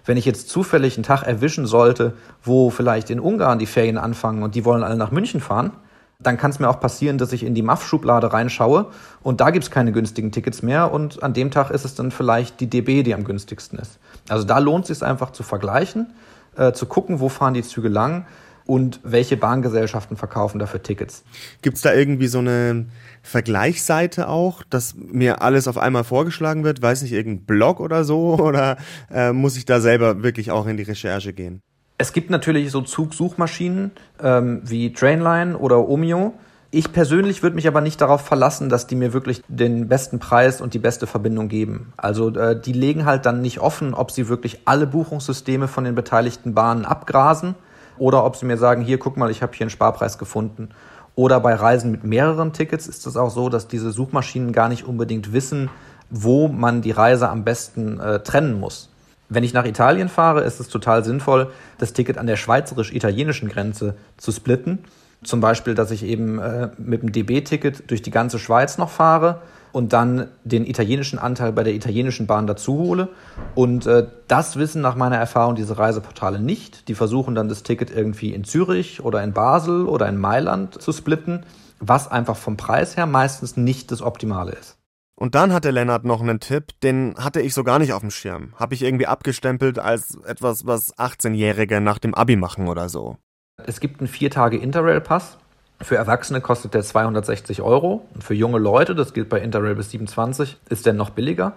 Wenn 0.05 0.16
ich 0.16 0.25
jetzt 0.25 0.49
zufällig 0.49 0.97
einen 0.97 1.05
Tag 1.05 1.23
erwischen 1.23 1.66
sollte, 1.66 2.14
wo 2.43 2.71
vielleicht 2.71 3.11
in 3.11 3.21
Ungarn 3.21 3.59
die 3.61 3.66
Ferien 3.66 3.99
anfangen 3.99 4.43
und 4.43 4.57
die 4.57 4.64
wollen 4.64 4.83
alle 4.83 4.97
nach 4.97 5.11
München 5.12 5.40
fahren, 5.40 5.73
dann 6.19 6.39
kann 6.39 6.51
es 6.51 6.59
mir 6.59 6.69
auch 6.69 6.81
passieren, 6.81 7.19
dass 7.19 7.33
ich 7.33 7.45
in 7.45 7.55
die 7.55 7.63
MAF-Schublade 7.63 8.33
reinschaue 8.33 8.87
und 9.23 9.41
da 9.41 9.51
gibt's 9.51 9.71
keine 9.71 9.93
günstigen 9.93 10.33
Tickets 10.33 10.63
mehr 10.63 10.93
und 10.93 11.23
an 11.23 11.35
dem 11.35 11.51
Tag 11.51 11.71
ist 11.71 11.85
es 11.85 11.95
dann 11.95 12.11
vielleicht 12.11 12.61
die 12.61 12.69
DB, 12.69 13.03
die 13.03 13.15
am 13.15 13.25
günstigsten 13.25 13.79
ist. 13.79 13.99
Also 14.29 14.45
da 14.45 14.59
lohnt 14.59 14.89
es 14.89 14.99
sich 14.99 15.07
einfach 15.07 15.31
zu 15.33 15.43
vergleichen, 15.43 16.13
äh, 16.57 16.73
zu 16.73 16.87
gucken, 16.87 17.21
wo 17.21 17.29
fahren 17.29 17.55
die 17.55 17.63
Züge 17.63 17.89
lang 17.89 18.27
und 18.67 19.01
welche 19.05 19.37
Bahngesellschaften 19.37 20.17
verkaufen 20.17 20.59
dafür 20.59 20.83
Tickets. 20.83 21.23
Gibt's 21.63 21.83
da 21.83 21.95
irgendwie 21.95 22.27
so 22.27 22.39
eine 22.39 22.87
Vergleichsseite 23.23 24.29
auch, 24.29 24.63
dass 24.69 24.95
mir 24.97 25.43
alles 25.43 25.69
auf 25.69 25.79
einmal 25.79 26.05
vorgeschlagen 26.05 26.65
wird? 26.65 26.83
Weiß 26.83 27.03
nicht, 27.03 27.13
irgendein 27.13 27.47
Blog 27.47 27.81
oder 27.81 28.05
so? 28.05 28.37
Oder 28.47 28.77
äh, 29.11 29.33
muss 29.33 29.57
ich 29.57 29.65
da 29.65 29.81
selber 29.81 30.23
wirklich 30.23 30.51
auch 30.51 30.67
in 30.67 30.77
die 30.77 30.83
Recherche 30.83 31.33
gehen? 31.33 31.63
Es 31.99 32.12
gibt 32.12 32.31
natürlich 32.31 32.71
so 32.71 32.83
Zugsuchmaschinen 32.83 33.91
ähm, 34.23 34.61
wie 34.65 34.93
Trainline 34.93 35.57
oder 35.57 35.88
Omeo. 35.88 36.35
Ich 36.71 36.93
persönlich 36.93 37.43
würde 37.43 37.57
mich 37.57 37.67
aber 37.67 37.81
nicht 37.81 38.00
darauf 38.00 38.21
verlassen, 38.21 38.69
dass 38.69 38.87
die 38.87 38.97
mir 38.97 39.15
wirklich 39.15 39.43
den 39.49 39.88
besten 39.88 40.19
Preis 40.19 40.61
und 40.61 40.75
die 40.75 40.79
beste 40.79 41.07
Verbindung 41.07 41.49
geben. 41.49 41.95
Also 41.97 42.29
äh, 42.35 42.61
die 42.61 42.75
legen 42.75 43.07
halt 43.07 43.25
dann 43.25 43.41
nicht 43.41 43.61
offen, 43.61 43.95
ob 43.95 44.11
sie 44.11 44.29
wirklich 44.29 44.61
alle 44.67 44.87
Buchungssysteme 44.87 45.69
von 45.69 45.85
den 45.85 45.95
beteiligten 45.95 46.55
Bahnen 46.55 46.85
abgrasen 46.85 47.55
oder 47.97 48.25
ob 48.25 48.37
sie 48.37 48.45
mir 48.45 48.59
sagen, 48.59 48.83
hier 48.83 48.99
guck 48.99 49.17
mal, 49.17 49.31
ich 49.31 49.43
habe 49.43 49.55
hier 49.55 49.65
einen 49.65 49.71
Sparpreis 49.71 50.19
gefunden. 50.19 50.69
Oder 51.15 51.41
bei 51.41 51.55
Reisen 51.55 51.93
mit 51.93 52.05
mehreren 52.05 52.53
Tickets 52.53 52.88
ist 52.88 53.07
es 53.07 53.17
auch 53.17 53.31
so, 53.31 53.49
dass 53.49 53.69
diese 53.69 53.91
Suchmaschinen 53.91 54.53
gar 54.53 54.69
nicht 54.69 54.85
unbedingt 54.85 55.33
wissen, 55.33 55.71
wo 56.11 56.47
man 56.49 56.83
die 56.83 56.91
Reise 56.91 57.31
am 57.31 57.43
besten 57.43 57.99
äh, 57.99 58.21
trennen 58.21 58.61
muss. 58.61 58.91
Wenn 59.28 59.45
ich 59.45 59.52
nach 59.52 59.64
Italien 59.64 60.09
fahre, 60.09 60.42
ist 60.42 60.61
es 60.61 60.68
total 60.68 61.04
sinnvoll, 61.04 61.50
das 61.78 61.92
Ticket 61.92 62.18
an 62.18 62.26
der 62.26 62.37
schweizerisch-italienischen 62.37 63.49
Grenze 63.49 63.97
zu 64.16 64.30
splitten. 64.33 64.78
Zum 65.25 65.40
Beispiel, 65.40 65.75
dass 65.75 65.90
ich 65.90 66.04
eben 66.04 66.38
äh, 66.38 66.71
mit 66.78 67.02
dem 67.02 67.11
DB-Ticket 67.11 67.90
durch 67.90 68.02
die 68.02 68.11
ganze 68.11 68.38
Schweiz 68.38 68.78
noch 68.78 68.90
fahre 68.90 69.40
und 69.73 69.92
dann 69.92 70.28
den 70.45 70.66
italienischen 70.66 71.18
Anteil 71.18 71.52
bei 71.52 71.64
der 71.64 71.75
italienischen 71.75 72.26
Bahn 72.26 72.47
dazu 72.47 72.78
hole. 72.78 73.09
Und 73.54 73.87
äh, 73.87 74.06
das 74.28 74.56
wissen 74.56 74.80
nach 74.80 74.95
meiner 74.95 75.16
Erfahrung 75.16 75.54
diese 75.54 75.76
Reiseportale 75.76 76.38
nicht. 76.38 76.88
Die 76.88 76.95
versuchen 76.95 77.35
dann 77.35 77.49
das 77.49 77.62
Ticket 77.62 77.90
irgendwie 77.90 78.33
in 78.33 78.45
Zürich 78.45 79.02
oder 79.04 79.23
in 79.25 79.33
Basel 79.33 79.87
oder 79.87 80.09
in 80.09 80.18
Mailand 80.18 80.80
zu 80.80 80.92
splitten, 80.92 81.45
was 81.80 82.11
einfach 82.11 82.37
vom 82.37 82.56
Preis 82.56 82.97
her 82.97 83.06
meistens 83.06 83.56
nicht 83.56 83.90
das 83.90 84.02
Optimale 84.02 84.52
ist. 84.52 84.75
Und 85.19 85.35
dann 85.35 85.53
hatte 85.53 85.71
Lennart 85.71 86.05
noch 86.05 86.21
einen 86.21 86.41
Tipp, 86.41 86.79
den 86.83 87.15
hatte 87.19 87.41
ich 87.41 87.55
so 87.55 87.65
gar 87.65 87.79
nicht 87.79 87.95
auf 87.95 88.01
dem 88.01 88.11
Schirm. 88.11 88.53
Habe 88.57 88.75
ich 88.75 88.83
irgendwie 88.83 89.07
abgestempelt 89.07 89.79
als 89.79 90.19
etwas, 90.27 90.67
was 90.67 90.95
18-Jährige 90.99 91.81
nach 91.81 91.99
dem 91.99 92.15
Abi 92.15 92.37
machen 92.37 92.69
oder 92.69 92.91
so. 92.91 93.17
Es 93.65 93.81
gibt 93.81 94.01
einen 94.01 94.09
vier 94.09 94.31
Tage 94.31 94.59
Interrail-Pass. 94.59 95.39
Für 95.81 95.97
Erwachsene 95.97 96.43
kostet 96.43 96.75
der 96.75 96.83
260 96.83 97.63
Euro. 97.63 98.07
Und 98.13 98.25
für 98.25 98.35
junge 98.35 98.59
Leute, 98.59 98.95
das 98.95 99.15
gilt 99.15 99.31
bei 99.31 99.41
Interrail 99.41 99.75
bis 99.75 99.91
27, 99.91 100.59
ist 100.69 100.85
der 100.85 100.93
noch 100.93 101.11
billiger. 101.11 101.55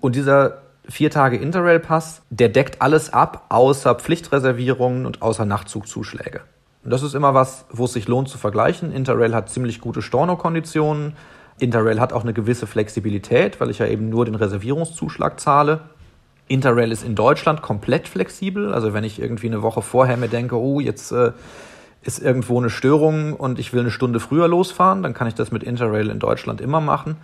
Und 0.00 0.14
dieser 0.14 0.58
vier 0.86 1.10
Tage 1.10 1.38
Interrail-Pass, 1.38 2.22
der 2.28 2.50
deckt 2.50 2.82
alles 2.82 3.10
ab, 3.10 3.46
außer 3.48 3.94
Pflichtreservierungen 3.94 5.06
und 5.06 5.22
außer 5.22 5.46
Nachtzugzuschläge. 5.46 6.42
Und 6.84 6.90
das 6.90 7.02
ist 7.02 7.14
immer 7.14 7.32
was, 7.32 7.64
wo 7.70 7.86
es 7.86 7.92
sich 7.94 8.08
lohnt 8.08 8.28
zu 8.28 8.36
vergleichen. 8.36 8.92
Interrail 8.92 9.34
hat 9.34 9.48
ziemlich 9.48 9.80
gute 9.80 10.02
Storno-Konditionen. 10.02 11.14
Interrail 11.62 12.00
hat 12.00 12.12
auch 12.12 12.22
eine 12.22 12.32
gewisse 12.32 12.66
Flexibilität, 12.66 13.60
weil 13.60 13.70
ich 13.70 13.78
ja 13.78 13.86
eben 13.86 14.08
nur 14.08 14.24
den 14.24 14.34
Reservierungszuschlag 14.34 15.38
zahle. 15.38 15.80
Interrail 16.48 16.90
ist 16.90 17.04
in 17.04 17.14
Deutschland 17.14 17.62
komplett 17.62 18.08
flexibel. 18.08 18.74
Also 18.74 18.92
wenn 18.92 19.04
ich 19.04 19.20
irgendwie 19.20 19.46
eine 19.46 19.62
Woche 19.62 19.80
vorher 19.80 20.16
mir 20.16 20.28
denke, 20.28 20.56
oh, 20.56 20.80
jetzt 20.80 21.12
äh, 21.12 21.32
ist 22.02 22.20
irgendwo 22.20 22.58
eine 22.58 22.68
Störung 22.68 23.34
und 23.34 23.58
ich 23.58 23.72
will 23.72 23.80
eine 23.80 23.90
Stunde 23.90 24.18
früher 24.20 24.48
losfahren, 24.48 25.02
dann 25.02 25.14
kann 25.14 25.28
ich 25.28 25.34
das 25.34 25.52
mit 25.52 25.62
Interrail 25.62 26.10
in 26.10 26.18
Deutschland 26.18 26.60
immer 26.60 26.80
machen. 26.80 27.16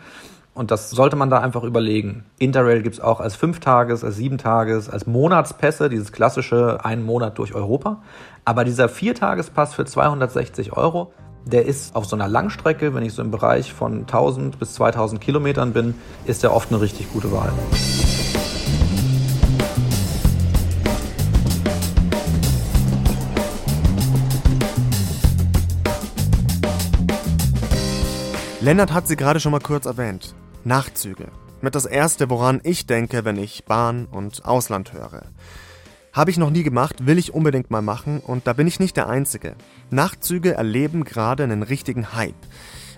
Und 0.54 0.70
das 0.70 0.90
sollte 0.90 1.16
man 1.16 1.30
da 1.30 1.38
einfach 1.38 1.62
überlegen. 1.62 2.24
Interrail 2.38 2.82
gibt's 2.82 3.00
auch 3.00 3.20
als 3.20 3.36
Fünftages-, 3.36 4.04
als 4.04 4.16
Siebentages-, 4.16 4.88
als 4.88 5.06
Monatspässe, 5.06 5.88
dieses 5.88 6.10
klassische 6.10 6.84
einen 6.84 7.04
Monat 7.04 7.38
durch 7.38 7.54
Europa. 7.54 8.02
Aber 8.44 8.64
dieser 8.64 8.88
Viertagespass 8.88 9.74
für 9.74 9.84
260 9.84 10.72
Euro, 10.72 11.12
der 11.44 11.66
ist 11.66 11.94
auf 11.96 12.06
so 12.06 12.16
einer 12.16 12.28
Langstrecke, 12.28 12.94
wenn 12.94 13.04
ich 13.04 13.12
so 13.14 13.22
im 13.22 13.30
Bereich 13.30 13.72
von 13.72 14.00
1000 14.00 14.58
bis 14.58 14.74
2000 14.74 15.20
Kilometern 15.20 15.72
bin, 15.72 15.94
ist 16.26 16.42
der 16.42 16.54
oft 16.54 16.70
eine 16.70 16.80
richtig 16.80 17.12
gute 17.12 17.32
Wahl. 17.32 17.52
Lennart 28.60 28.92
hat 28.92 29.08
sie 29.08 29.16
gerade 29.16 29.40
schon 29.40 29.52
mal 29.52 29.60
kurz 29.60 29.86
erwähnt. 29.86 30.34
Nachtzüge. 30.64 31.28
Mit 31.60 31.74
das 31.74 31.86
erste, 31.86 32.28
woran 32.28 32.60
ich 32.64 32.86
denke, 32.86 33.24
wenn 33.24 33.36
ich 33.36 33.64
Bahn 33.64 34.06
und 34.06 34.44
Ausland 34.44 34.92
höre. 34.92 35.22
Habe 36.12 36.30
ich 36.30 36.38
noch 36.38 36.50
nie 36.50 36.62
gemacht, 36.62 37.06
will 37.06 37.18
ich 37.18 37.34
unbedingt 37.34 37.70
mal 37.70 37.82
machen 37.82 38.20
und 38.20 38.46
da 38.46 38.52
bin 38.52 38.66
ich 38.66 38.80
nicht 38.80 38.96
der 38.96 39.08
Einzige. 39.08 39.54
Nachtzüge 39.90 40.54
erleben 40.54 41.04
gerade 41.04 41.44
einen 41.44 41.62
richtigen 41.62 42.14
Hype. 42.14 42.34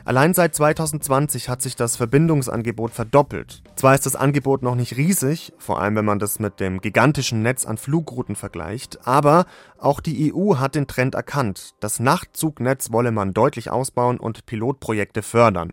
Allein 0.05 0.33
seit 0.33 0.55
2020 0.55 1.49
hat 1.49 1.61
sich 1.61 1.76
das 1.76 1.97
Verbindungsangebot 1.97 2.93
verdoppelt. 2.93 3.62
Zwar 3.76 3.95
ist 3.95 4.07
das 4.07 4.17
Angebot 4.17 4.62
noch 4.62 4.75
nicht 4.75 4.97
riesig, 4.97 5.52
vor 5.59 5.81
allem 5.81 5.97
wenn 5.97 6.05
man 6.05 6.19
das 6.19 6.38
mit 6.38 6.59
dem 6.59 6.81
gigantischen 6.81 7.43
Netz 7.43 7.67
an 7.67 7.76
Flugrouten 7.76 8.35
vergleicht, 8.35 9.07
aber 9.07 9.45
auch 9.79 10.00
die 10.00 10.33
EU 10.33 10.57
hat 10.57 10.75
den 10.75 10.87
Trend 10.87 11.14
erkannt. 11.14 11.75
Das 11.81 12.00
Nachtzugnetz 12.00 12.93
wolle 12.93 13.12
man 13.12 13.35
deutlich 13.35 13.71
ausbauen 13.71 14.19
und 14.19 14.47
Pilotprojekte 14.47 15.23
fördern. 15.23 15.71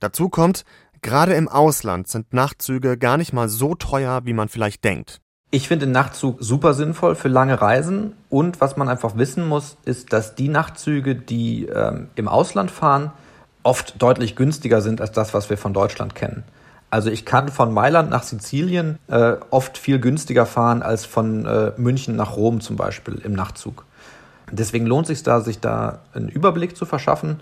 Dazu 0.00 0.28
kommt, 0.28 0.64
gerade 1.02 1.34
im 1.34 1.48
Ausland 1.48 2.08
sind 2.08 2.32
Nachtzüge 2.32 2.96
gar 2.96 3.18
nicht 3.18 3.32
mal 3.32 3.48
so 3.48 3.74
teuer, 3.74 4.22
wie 4.24 4.32
man 4.32 4.48
vielleicht 4.48 4.82
denkt. 4.82 5.20
Ich 5.54 5.68
finde 5.68 5.84
den 5.84 5.92
Nachtzug 5.92 6.38
super 6.40 6.72
sinnvoll 6.72 7.14
für 7.14 7.28
lange 7.28 7.60
Reisen 7.60 8.14
und 8.30 8.62
was 8.62 8.78
man 8.78 8.88
einfach 8.88 9.18
wissen 9.18 9.46
muss, 9.46 9.76
ist, 9.84 10.14
dass 10.14 10.34
die 10.34 10.48
Nachtzüge, 10.48 11.14
die 11.14 11.66
ähm, 11.66 12.08
im 12.14 12.26
Ausland 12.26 12.70
fahren, 12.70 13.12
oft 13.62 14.00
deutlich 14.00 14.34
günstiger 14.34 14.80
sind 14.80 15.02
als 15.02 15.12
das, 15.12 15.34
was 15.34 15.50
wir 15.50 15.58
von 15.58 15.74
Deutschland 15.74 16.14
kennen. 16.14 16.42
Also 16.88 17.10
ich 17.10 17.26
kann 17.26 17.48
von 17.48 17.70
Mailand 17.70 18.08
nach 18.08 18.22
Sizilien 18.22 18.98
äh, 19.08 19.34
oft 19.50 19.76
viel 19.76 19.98
günstiger 19.98 20.46
fahren 20.46 20.82
als 20.82 21.04
von 21.04 21.44
äh, 21.44 21.72
München 21.76 22.16
nach 22.16 22.34
Rom 22.34 22.62
zum 22.62 22.76
Beispiel 22.76 23.20
im 23.22 23.34
Nachtzug. 23.34 23.84
Deswegen 24.50 24.86
lohnt 24.86 25.04
es 25.10 25.18
sich 25.18 25.22
da, 25.22 25.42
sich 25.42 25.60
da 25.60 25.98
einen 26.14 26.30
Überblick 26.30 26.78
zu 26.78 26.86
verschaffen, 26.86 27.40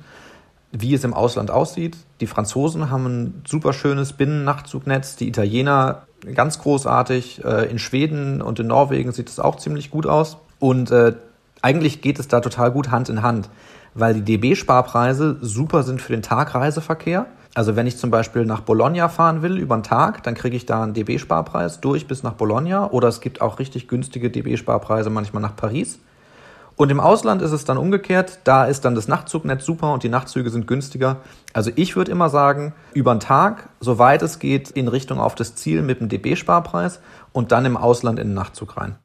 wie 0.72 0.94
es 0.94 1.04
im 1.04 1.14
Ausland 1.14 1.52
aussieht. 1.52 1.96
Die 2.20 2.26
Franzosen 2.26 2.90
haben 2.90 3.06
ein 3.06 3.42
super 3.46 3.72
schönes 3.72 4.14
Binnennachtzugnetz, 4.14 5.14
die 5.14 5.28
Italiener 5.28 6.02
ganz 6.34 6.58
großartig. 6.58 7.44
Äh, 7.44 7.70
in 7.70 7.78
Schweden 7.78 8.42
und 8.42 8.60
in 8.60 8.66
Norwegen 8.66 9.12
sieht 9.12 9.28
es 9.28 9.40
auch 9.40 9.56
ziemlich 9.56 9.90
gut 9.90 10.06
aus. 10.06 10.38
Und 10.58 10.90
äh, 10.90 11.14
eigentlich 11.62 12.02
geht 12.02 12.18
es 12.18 12.28
da 12.28 12.40
total 12.40 12.70
gut 12.70 12.90
Hand 12.90 13.08
in 13.08 13.22
Hand, 13.22 13.48
weil 13.94 14.14
die 14.14 14.22
DB-Sparpreise 14.22 15.38
super 15.40 15.82
sind 15.82 16.00
für 16.00 16.12
den 16.12 16.22
Tagreiseverkehr. 16.22 17.26
Also 17.54 17.74
wenn 17.74 17.86
ich 17.86 17.96
zum 17.96 18.10
Beispiel 18.10 18.44
nach 18.44 18.60
Bologna 18.60 19.08
fahren 19.08 19.42
will 19.42 19.58
über 19.58 19.74
einen 19.74 19.82
Tag, 19.82 20.22
dann 20.22 20.34
kriege 20.34 20.56
ich 20.56 20.66
da 20.66 20.82
einen 20.82 20.94
DB-Sparpreis 20.94 21.80
durch 21.80 22.06
bis 22.06 22.22
nach 22.22 22.34
Bologna. 22.34 22.90
Oder 22.90 23.08
es 23.08 23.20
gibt 23.20 23.40
auch 23.40 23.58
richtig 23.58 23.88
günstige 23.88 24.30
DB-Sparpreise 24.30 25.10
manchmal 25.10 25.42
nach 25.42 25.56
Paris. 25.56 25.98
Und 26.80 26.88
im 26.88 26.98
Ausland 26.98 27.42
ist 27.42 27.52
es 27.52 27.66
dann 27.66 27.76
umgekehrt. 27.76 28.38
Da 28.44 28.64
ist 28.64 28.86
dann 28.86 28.94
das 28.94 29.06
Nachtzugnetz 29.06 29.66
super 29.66 29.92
und 29.92 30.02
die 30.02 30.08
Nachtzüge 30.08 30.48
sind 30.48 30.66
günstiger. 30.66 31.20
Also 31.52 31.70
ich 31.76 31.94
würde 31.94 32.10
immer 32.10 32.30
sagen, 32.30 32.72
über 32.94 33.10
einen 33.10 33.20
Tag, 33.20 33.68
soweit 33.80 34.22
es 34.22 34.38
geht, 34.38 34.70
in 34.70 34.88
Richtung 34.88 35.20
auf 35.20 35.34
das 35.34 35.54
Ziel 35.54 35.82
mit 35.82 36.00
dem 36.00 36.08
DB-Sparpreis 36.08 37.00
und 37.32 37.52
dann 37.52 37.66
im 37.66 37.76
Ausland 37.76 38.18
in 38.18 38.28
den 38.28 38.34
Nachtzug 38.34 38.78
rein. 38.78 38.96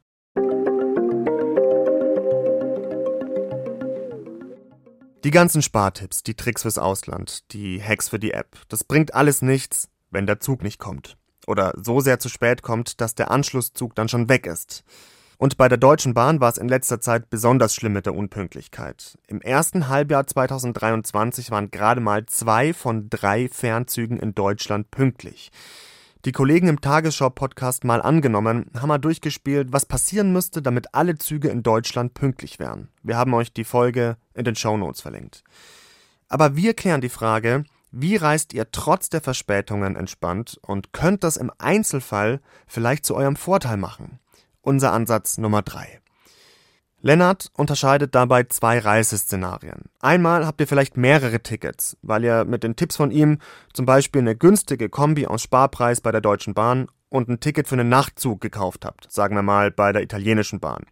Die 5.22 5.30
ganzen 5.30 5.60
Spartipps, 5.60 6.22
die 6.22 6.32
Tricks 6.32 6.62
fürs 6.62 6.78
Ausland, 6.78 7.52
die 7.52 7.82
Hacks 7.82 8.08
für 8.08 8.18
die 8.18 8.32
App, 8.32 8.56
das 8.70 8.84
bringt 8.84 9.12
alles 9.12 9.42
nichts, 9.42 9.90
wenn 10.10 10.26
der 10.26 10.40
Zug 10.40 10.62
nicht 10.62 10.78
kommt. 10.78 11.18
Oder 11.46 11.74
so 11.76 12.00
sehr 12.00 12.18
zu 12.20 12.30
spät 12.30 12.62
kommt, 12.62 13.02
dass 13.02 13.14
der 13.14 13.30
Anschlusszug 13.30 13.94
dann 13.94 14.08
schon 14.08 14.30
weg 14.30 14.46
ist. 14.46 14.82
Und 15.38 15.58
bei 15.58 15.68
der 15.68 15.76
Deutschen 15.76 16.14
Bahn 16.14 16.40
war 16.40 16.48
es 16.48 16.56
in 16.56 16.68
letzter 16.68 17.00
Zeit 17.00 17.28
besonders 17.28 17.74
schlimm 17.74 17.92
mit 17.92 18.06
der 18.06 18.14
Unpünktlichkeit. 18.14 19.18
Im 19.26 19.42
ersten 19.42 19.88
Halbjahr 19.88 20.26
2023 20.26 21.50
waren 21.50 21.70
gerade 21.70 22.00
mal 22.00 22.24
zwei 22.24 22.72
von 22.72 23.10
drei 23.10 23.48
Fernzügen 23.48 24.18
in 24.18 24.34
Deutschland 24.34 24.90
pünktlich. 24.90 25.50
Die 26.24 26.32
Kollegen 26.32 26.68
im 26.68 26.80
Tagesschau-Podcast 26.80 27.84
mal 27.84 28.00
angenommen 28.00 28.70
haben 28.76 28.88
mal 28.88 28.98
durchgespielt, 28.98 29.72
was 29.72 29.84
passieren 29.86 30.32
müsste, 30.32 30.62
damit 30.62 30.94
alle 30.94 31.18
Züge 31.18 31.48
in 31.48 31.62
Deutschland 31.62 32.14
pünktlich 32.14 32.58
wären. 32.58 32.88
Wir 33.02 33.16
haben 33.16 33.34
euch 33.34 33.52
die 33.52 33.64
Folge 33.64 34.16
in 34.34 34.44
den 34.44 34.56
Shownotes 34.56 35.02
verlinkt. 35.02 35.44
Aber 36.28 36.56
wir 36.56 36.74
klären 36.74 37.00
die 37.00 37.10
Frage, 37.10 37.64
wie 37.92 38.16
reist 38.16 38.54
ihr 38.54 38.70
trotz 38.72 39.08
der 39.10 39.20
Verspätungen 39.20 39.94
entspannt 39.96 40.58
und 40.62 40.92
könnt 40.92 41.22
das 41.22 41.36
im 41.36 41.52
Einzelfall 41.58 42.40
vielleicht 42.66 43.06
zu 43.06 43.14
eurem 43.14 43.36
Vorteil 43.36 43.76
machen? 43.76 44.18
Unser 44.66 44.92
Ansatz 44.92 45.38
Nummer 45.38 45.62
drei. 45.62 46.00
Lennart 47.00 47.52
unterscheidet 47.52 48.16
dabei 48.16 48.42
zwei 48.42 48.80
Reiseszenarien. 48.80 49.82
Einmal 50.00 50.44
habt 50.44 50.60
ihr 50.60 50.66
vielleicht 50.66 50.96
mehrere 50.96 51.40
Tickets, 51.40 51.96
weil 52.02 52.24
ihr 52.24 52.44
mit 52.44 52.64
den 52.64 52.74
Tipps 52.74 52.96
von 52.96 53.12
ihm 53.12 53.38
zum 53.72 53.86
Beispiel 53.86 54.22
eine 54.22 54.34
günstige 54.34 54.88
Kombi 54.88 55.28
aus 55.28 55.42
Sparpreis 55.42 56.00
bei 56.00 56.10
der 56.10 56.20
Deutschen 56.20 56.52
Bahn 56.52 56.88
und 57.10 57.28
ein 57.28 57.38
Ticket 57.38 57.68
für 57.68 57.76
einen 57.76 57.88
Nachtzug 57.88 58.40
gekauft 58.40 58.84
habt, 58.84 59.06
sagen 59.08 59.36
wir 59.36 59.42
mal 59.42 59.70
bei 59.70 59.92
der 59.92 60.02
italienischen 60.02 60.58
Bahn. 60.58 60.82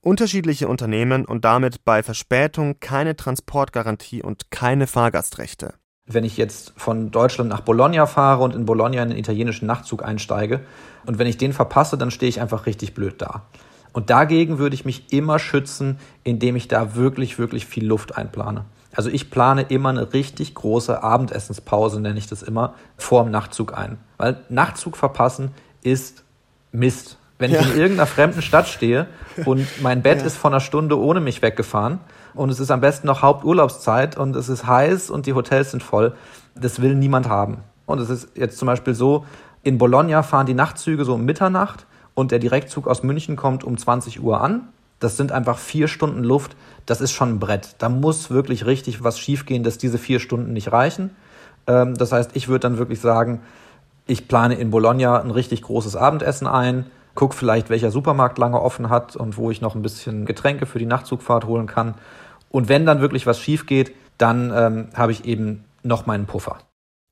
Unterschiedliche 0.00 0.68
Unternehmen 0.68 1.24
und 1.24 1.44
damit 1.44 1.84
bei 1.84 2.04
Verspätung 2.04 2.78
keine 2.78 3.16
Transportgarantie 3.16 4.22
und 4.22 4.52
keine 4.52 4.86
Fahrgastrechte. 4.86 5.74
Wenn 6.12 6.24
ich 6.24 6.36
jetzt 6.36 6.72
von 6.76 7.10
Deutschland 7.10 7.50
nach 7.50 7.60
Bologna 7.60 8.06
fahre 8.06 8.42
und 8.42 8.54
in 8.54 8.66
Bologna 8.66 9.02
in 9.02 9.10
einen 9.10 9.18
italienischen 9.18 9.66
Nachtzug 9.66 10.04
einsteige 10.04 10.60
und 11.06 11.18
wenn 11.18 11.26
ich 11.26 11.36
den 11.36 11.52
verpasse, 11.52 11.96
dann 11.96 12.10
stehe 12.10 12.28
ich 12.28 12.40
einfach 12.40 12.66
richtig 12.66 12.94
blöd 12.94 13.22
da. 13.22 13.42
Und 13.92 14.10
dagegen 14.10 14.58
würde 14.58 14.74
ich 14.74 14.84
mich 14.84 15.12
immer 15.12 15.38
schützen, 15.38 15.98
indem 16.22 16.56
ich 16.56 16.68
da 16.68 16.94
wirklich, 16.94 17.38
wirklich 17.38 17.66
viel 17.66 17.86
Luft 17.86 18.16
einplane. 18.16 18.64
Also 18.94 19.08
ich 19.10 19.30
plane 19.30 19.62
immer 19.62 19.90
eine 19.90 20.12
richtig 20.12 20.54
große 20.54 21.02
Abendessenspause, 21.02 22.00
nenne 22.00 22.18
ich 22.18 22.26
das 22.26 22.42
immer, 22.42 22.74
vor 22.96 23.22
dem 23.22 23.30
Nachtzug 23.30 23.76
ein. 23.76 23.98
Weil 24.16 24.40
Nachtzug 24.48 24.96
verpassen 24.96 25.52
ist 25.82 26.24
Mist. 26.72 27.18
Wenn 27.38 27.52
ja. 27.52 27.60
ich 27.60 27.70
in 27.70 27.80
irgendeiner 27.80 28.06
fremden 28.06 28.42
Stadt 28.42 28.68
stehe 28.68 29.06
und 29.44 29.66
mein 29.80 30.02
Bett 30.02 30.20
ja. 30.20 30.26
ist 30.26 30.36
vor 30.36 30.50
einer 30.50 30.60
Stunde 30.60 30.98
ohne 30.98 31.20
mich 31.20 31.40
weggefahren 31.42 32.00
und 32.34 32.50
es 32.50 32.60
ist 32.60 32.70
am 32.70 32.80
besten 32.80 33.06
noch 33.06 33.22
Haupturlaubszeit 33.22 34.16
und 34.16 34.36
es 34.36 34.48
ist 34.48 34.66
heiß 34.66 35.10
und 35.10 35.26
die 35.26 35.32
Hotels 35.32 35.70
sind 35.70 35.82
voll, 35.82 36.14
das 36.54 36.80
will 36.80 36.94
niemand 36.94 37.28
haben. 37.28 37.58
Und 37.86 38.00
es 38.00 38.10
ist 38.10 38.28
jetzt 38.36 38.58
zum 38.58 38.66
Beispiel 38.66 38.94
so, 38.94 39.24
in 39.62 39.78
Bologna 39.78 40.22
fahren 40.22 40.46
die 40.46 40.54
Nachtzüge 40.54 41.04
so 41.04 41.14
um 41.14 41.24
Mitternacht 41.24 41.86
und 42.14 42.30
der 42.30 42.38
Direktzug 42.38 42.86
aus 42.86 43.02
München 43.02 43.36
kommt 43.36 43.64
um 43.64 43.76
20 43.76 44.22
Uhr 44.22 44.40
an. 44.40 44.68
Das 45.00 45.16
sind 45.16 45.32
einfach 45.32 45.58
vier 45.58 45.88
Stunden 45.88 46.22
Luft. 46.22 46.56
Das 46.86 47.00
ist 47.00 47.12
schon 47.12 47.30
ein 47.30 47.38
Brett. 47.38 47.76
Da 47.78 47.88
muss 47.88 48.30
wirklich 48.30 48.66
richtig 48.66 49.02
was 49.02 49.18
schiefgehen, 49.18 49.62
dass 49.62 49.78
diese 49.78 49.98
vier 49.98 50.20
Stunden 50.20 50.52
nicht 50.52 50.72
reichen. 50.72 51.10
Ähm, 51.66 51.96
das 51.96 52.12
heißt, 52.12 52.32
ich 52.34 52.48
würde 52.48 52.60
dann 52.60 52.78
wirklich 52.78 53.00
sagen, 53.00 53.40
ich 54.06 54.28
plane 54.28 54.54
in 54.54 54.70
Bologna 54.70 55.20
ein 55.20 55.30
richtig 55.30 55.62
großes 55.62 55.96
Abendessen 55.96 56.46
ein, 56.46 56.86
guck 57.20 57.34
vielleicht, 57.34 57.68
welcher 57.68 57.90
Supermarkt 57.90 58.38
lange 58.38 58.62
offen 58.62 58.88
hat 58.88 59.14
und 59.14 59.36
wo 59.36 59.50
ich 59.50 59.60
noch 59.60 59.74
ein 59.74 59.82
bisschen 59.82 60.24
Getränke 60.24 60.64
für 60.64 60.78
die 60.78 60.86
Nachtzugfahrt 60.86 61.44
holen 61.44 61.66
kann. 61.66 61.96
Und 62.48 62.70
wenn 62.70 62.86
dann 62.86 63.02
wirklich 63.02 63.26
was 63.26 63.38
schief 63.38 63.66
geht, 63.66 63.94
dann 64.16 64.50
ähm, 64.56 64.88
habe 64.94 65.12
ich 65.12 65.26
eben 65.26 65.64
noch 65.82 66.06
meinen 66.06 66.24
Puffer. 66.24 66.56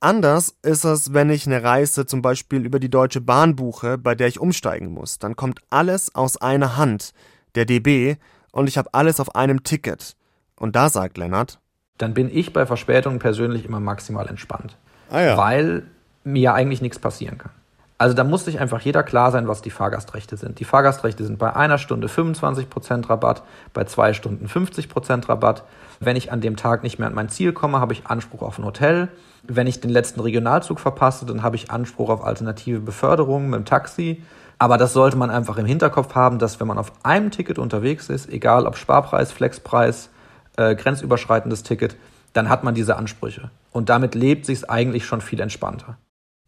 Anders 0.00 0.56
ist 0.62 0.84
es, 0.84 1.12
wenn 1.12 1.28
ich 1.28 1.46
eine 1.46 1.62
Reise 1.62 2.06
zum 2.06 2.22
Beispiel 2.22 2.64
über 2.64 2.78
die 2.78 2.88
Deutsche 2.88 3.20
Bahn 3.20 3.54
buche, 3.54 3.98
bei 3.98 4.14
der 4.14 4.28
ich 4.28 4.40
umsteigen 4.40 4.94
muss. 4.94 5.18
Dann 5.18 5.36
kommt 5.36 5.60
alles 5.68 6.14
aus 6.14 6.38
einer 6.38 6.78
Hand, 6.78 7.12
der 7.54 7.66
DB, 7.66 8.16
und 8.50 8.66
ich 8.66 8.78
habe 8.78 8.88
alles 8.94 9.20
auf 9.20 9.34
einem 9.34 9.62
Ticket. 9.62 10.16
Und 10.56 10.74
da 10.74 10.88
sagt 10.88 11.18
Lennart. 11.18 11.60
Dann 11.98 12.14
bin 12.14 12.34
ich 12.34 12.54
bei 12.54 12.64
Verspätungen 12.64 13.18
persönlich 13.18 13.66
immer 13.66 13.78
maximal 13.78 14.26
entspannt. 14.26 14.74
Ah 15.10 15.20
ja. 15.20 15.36
Weil 15.36 15.82
mir 16.24 16.54
eigentlich 16.54 16.80
nichts 16.80 16.98
passieren 16.98 17.36
kann. 17.36 17.52
Also 18.00 18.14
da 18.14 18.22
muss 18.22 18.44
sich 18.44 18.60
einfach 18.60 18.80
jeder 18.80 19.02
klar 19.02 19.32
sein, 19.32 19.48
was 19.48 19.60
die 19.60 19.70
Fahrgastrechte 19.70 20.36
sind. 20.36 20.60
Die 20.60 20.64
Fahrgastrechte 20.64 21.24
sind 21.24 21.36
bei 21.36 21.54
einer 21.56 21.78
Stunde 21.78 22.06
25% 22.06 23.10
Rabatt, 23.10 23.42
bei 23.74 23.84
zwei 23.84 24.14
Stunden 24.14 24.46
50% 24.46 25.28
Rabatt. 25.28 25.64
Wenn 25.98 26.14
ich 26.14 26.30
an 26.30 26.40
dem 26.40 26.54
Tag 26.54 26.84
nicht 26.84 27.00
mehr 27.00 27.08
an 27.08 27.14
mein 27.14 27.28
Ziel 27.28 27.52
komme, 27.52 27.80
habe 27.80 27.92
ich 27.92 28.06
Anspruch 28.06 28.42
auf 28.42 28.56
ein 28.56 28.64
Hotel. 28.64 29.08
Wenn 29.42 29.66
ich 29.66 29.80
den 29.80 29.90
letzten 29.90 30.20
Regionalzug 30.20 30.78
verpasse, 30.78 31.26
dann 31.26 31.42
habe 31.42 31.56
ich 31.56 31.72
Anspruch 31.72 32.08
auf 32.08 32.24
alternative 32.24 32.78
Beförderung 32.78 33.50
mit 33.50 33.58
dem 33.58 33.64
Taxi. 33.64 34.22
Aber 34.58 34.78
das 34.78 34.92
sollte 34.92 35.16
man 35.16 35.30
einfach 35.30 35.58
im 35.58 35.66
Hinterkopf 35.66 36.14
haben, 36.14 36.38
dass 36.38 36.60
wenn 36.60 36.68
man 36.68 36.78
auf 36.78 36.92
einem 37.02 37.32
Ticket 37.32 37.58
unterwegs 37.58 38.08
ist, 38.08 38.28
egal 38.28 38.66
ob 38.66 38.76
Sparpreis, 38.76 39.32
Flexpreis, 39.32 40.10
äh, 40.56 40.76
grenzüberschreitendes 40.76 41.64
Ticket, 41.64 41.96
dann 42.32 42.48
hat 42.48 42.62
man 42.62 42.74
diese 42.74 42.96
Ansprüche. 42.96 43.50
Und 43.72 43.88
damit 43.88 44.14
lebt 44.14 44.46
sich 44.46 44.70
eigentlich 44.70 45.04
schon 45.04 45.20
viel 45.20 45.40
entspannter. 45.40 45.96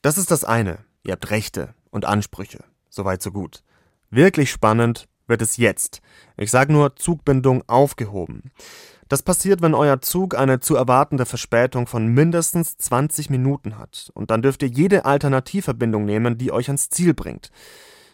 Das 0.02 0.16
ist 0.16 0.30
das 0.30 0.44
eine. 0.44 0.78
Ihr 1.02 1.12
habt 1.12 1.30
Rechte 1.30 1.74
und 1.90 2.04
Ansprüche. 2.04 2.64
Soweit 2.88 3.22
so 3.22 3.32
gut. 3.32 3.62
Wirklich 4.10 4.50
spannend 4.50 5.08
wird 5.26 5.42
es 5.42 5.56
jetzt. 5.56 6.02
Ich 6.36 6.50
sage 6.50 6.72
nur 6.72 6.96
Zugbindung 6.96 7.62
aufgehoben. 7.68 8.50
Das 9.08 9.22
passiert, 9.22 9.60
wenn 9.60 9.74
euer 9.74 10.00
Zug 10.00 10.36
eine 10.36 10.60
zu 10.60 10.76
erwartende 10.76 11.26
Verspätung 11.26 11.88
von 11.88 12.06
mindestens 12.06 12.76
20 12.76 13.28
Minuten 13.28 13.76
hat. 13.76 14.10
Und 14.14 14.30
dann 14.30 14.40
dürft 14.40 14.62
ihr 14.62 14.68
jede 14.68 15.04
Alternativverbindung 15.04 16.04
nehmen, 16.04 16.38
die 16.38 16.52
euch 16.52 16.68
ans 16.68 16.90
Ziel 16.90 17.12
bringt. 17.12 17.50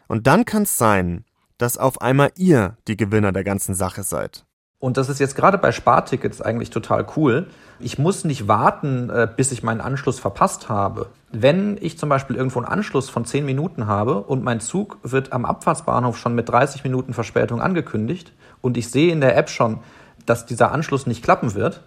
Und 0.09 0.27
dann 0.27 0.46
kann 0.46 0.62
es 0.62 0.79
sein, 0.79 1.25
dass 1.59 1.77
auf 1.77 2.01
einmal 2.01 2.33
ihr 2.37 2.79
die 2.88 2.96
Gewinner 2.96 3.33
der 3.33 3.44
ganzen 3.44 3.75
Sache 3.75 4.05
seid. 4.05 4.46
Und 4.79 4.99
das 4.99 5.09
ist 5.09 5.21
jetzt 5.21 5.37
gerade 5.37 5.57
bei 5.57 5.73
Spartickets 5.73 6.43
eigentlich 6.43 6.71
total 6.71 7.07
cool. 7.17 7.47
Ich 7.81 7.99
muss 7.99 8.25
nicht 8.25 8.47
warten, 8.47 9.09
äh, 9.09 9.27
bis 9.35 9.51
ich 9.53 9.62
meinen 9.62 9.81
Anschluss 9.81 10.21
verpasst 10.21 10.69
habe. 10.69 11.09
Wenn 11.33 11.79
ich 11.81 11.99
zum 11.99 12.09
Beispiel 12.09 12.37
irgendwo 12.37 12.59
einen 12.59 12.69
Anschluss 12.69 13.09
von 13.09 13.25
10 13.25 13.47
Minuten 13.47 13.87
habe 13.87 14.23
und 14.23 14.45
mein 14.45 14.61
Zug 14.61 14.99
wird 15.03 15.33
am 15.33 15.45
Abfahrtsbahnhof 15.45 16.19
schon 16.19 16.35
mit 16.35 16.49
30 16.49 16.85
Minuten 16.85 17.15
Verspätung 17.15 17.61
angekündigt 17.61 18.33
und 18.61 18.77
ich 18.77 18.91
sehe 18.91 19.12
in 19.12 19.21
der 19.21 19.37
App 19.37 19.49
schon, 19.49 19.79
dass 20.27 20.47
dieser 20.47 20.73
Anschluss 20.73 21.07
nicht 21.07 21.23
klappen 21.23 21.55
wird, 21.55 21.83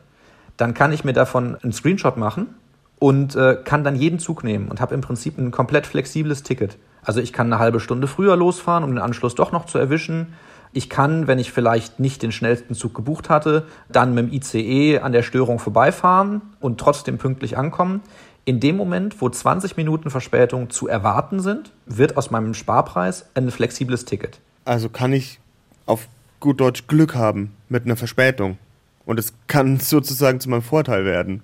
dann 0.57 0.73
kann 0.73 0.91
ich 0.91 1.03
mir 1.03 1.13
davon 1.13 1.57
einen 1.61 1.73
Screenshot 1.73 2.17
machen 2.17 2.55
und 2.97 3.35
äh, 3.35 3.57
kann 3.63 3.83
dann 3.83 3.95
jeden 3.95 4.19
Zug 4.19 4.43
nehmen 4.43 4.67
und 4.67 4.81
habe 4.81 4.93
im 4.93 5.01
Prinzip 5.01 5.37
ein 5.37 5.51
komplett 5.51 5.87
flexibles 5.87 6.43
Ticket. 6.43 6.77
Also 7.03 7.21
ich 7.21 7.33
kann 7.33 7.47
eine 7.47 7.59
halbe 7.59 7.79
Stunde 7.79 8.07
früher 8.07 8.35
losfahren, 8.35 8.83
um 8.83 8.91
den 8.91 8.99
Anschluss 8.99 9.35
doch 9.35 9.51
noch 9.51 9.65
zu 9.65 9.77
erwischen. 9.77 10.33
Ich 10.71 10.89
kann, 10.89 11.27
wenn 11.27 11.39
ich 11.39 11.51
vielleicht 11.51 11.99
nicht 11.99 12.21
den 12.21 12.31
schnellsten 12.31 12.75
Zug 12.75 12.93
gebucht 12.93 13.29
hatte, 13.29 13.65
dann 13.89 14.13
mit 14.13 14.25
dem 14.25 14.33
ICE 14.33 14.99
an 14.99 15.11
der 15.11 15.23
Störung 15.23 15.57
vorbeifahren 15.57 16.41
und 16.59 16.79
trotzdem 16.79 17.17
pünktlich 17.17 17.57
ankommen. 17.57 18.01
In 18.45 18.59
dem 18.59 18.77
Moment, 18.77 19.21
wo 19.21 19.29
20 19.29 19.77
Minuten 19.77 20.09
Verspätung 20.09 20.69
zu 20.69 20.87
erwarten 20.87 21.39
sind, 21.39 21.71
wird 21.85 22.17
aus 22.17 22.31
meinem 22.31 22.53
Sparpreis 22.53 23.25
ein 23.33 23.49
flexibles 23.51 24.05
Ticket. 24.05 24.39
Also 24.65 24.89
kann 24.89 25.13
ich 25.13 25.39
auf 25.85 26.07
gut 26.39 26.59
Deutsch 26.59 26.87
Glück 26.87 27.15
haben 27.15 27.51
mit 27.67 27.85
einer 27.85 27.95
Verspätung. 27.95 28.57
Und 29.05 29.19
es 29.19 29.33
kann 29.47 29.77
sozusagen 29.79 30.39
zu 30.39 30.49
meinem 30.49 30.61
Vorteil 30.61 31.05
werden. 31.05 31.41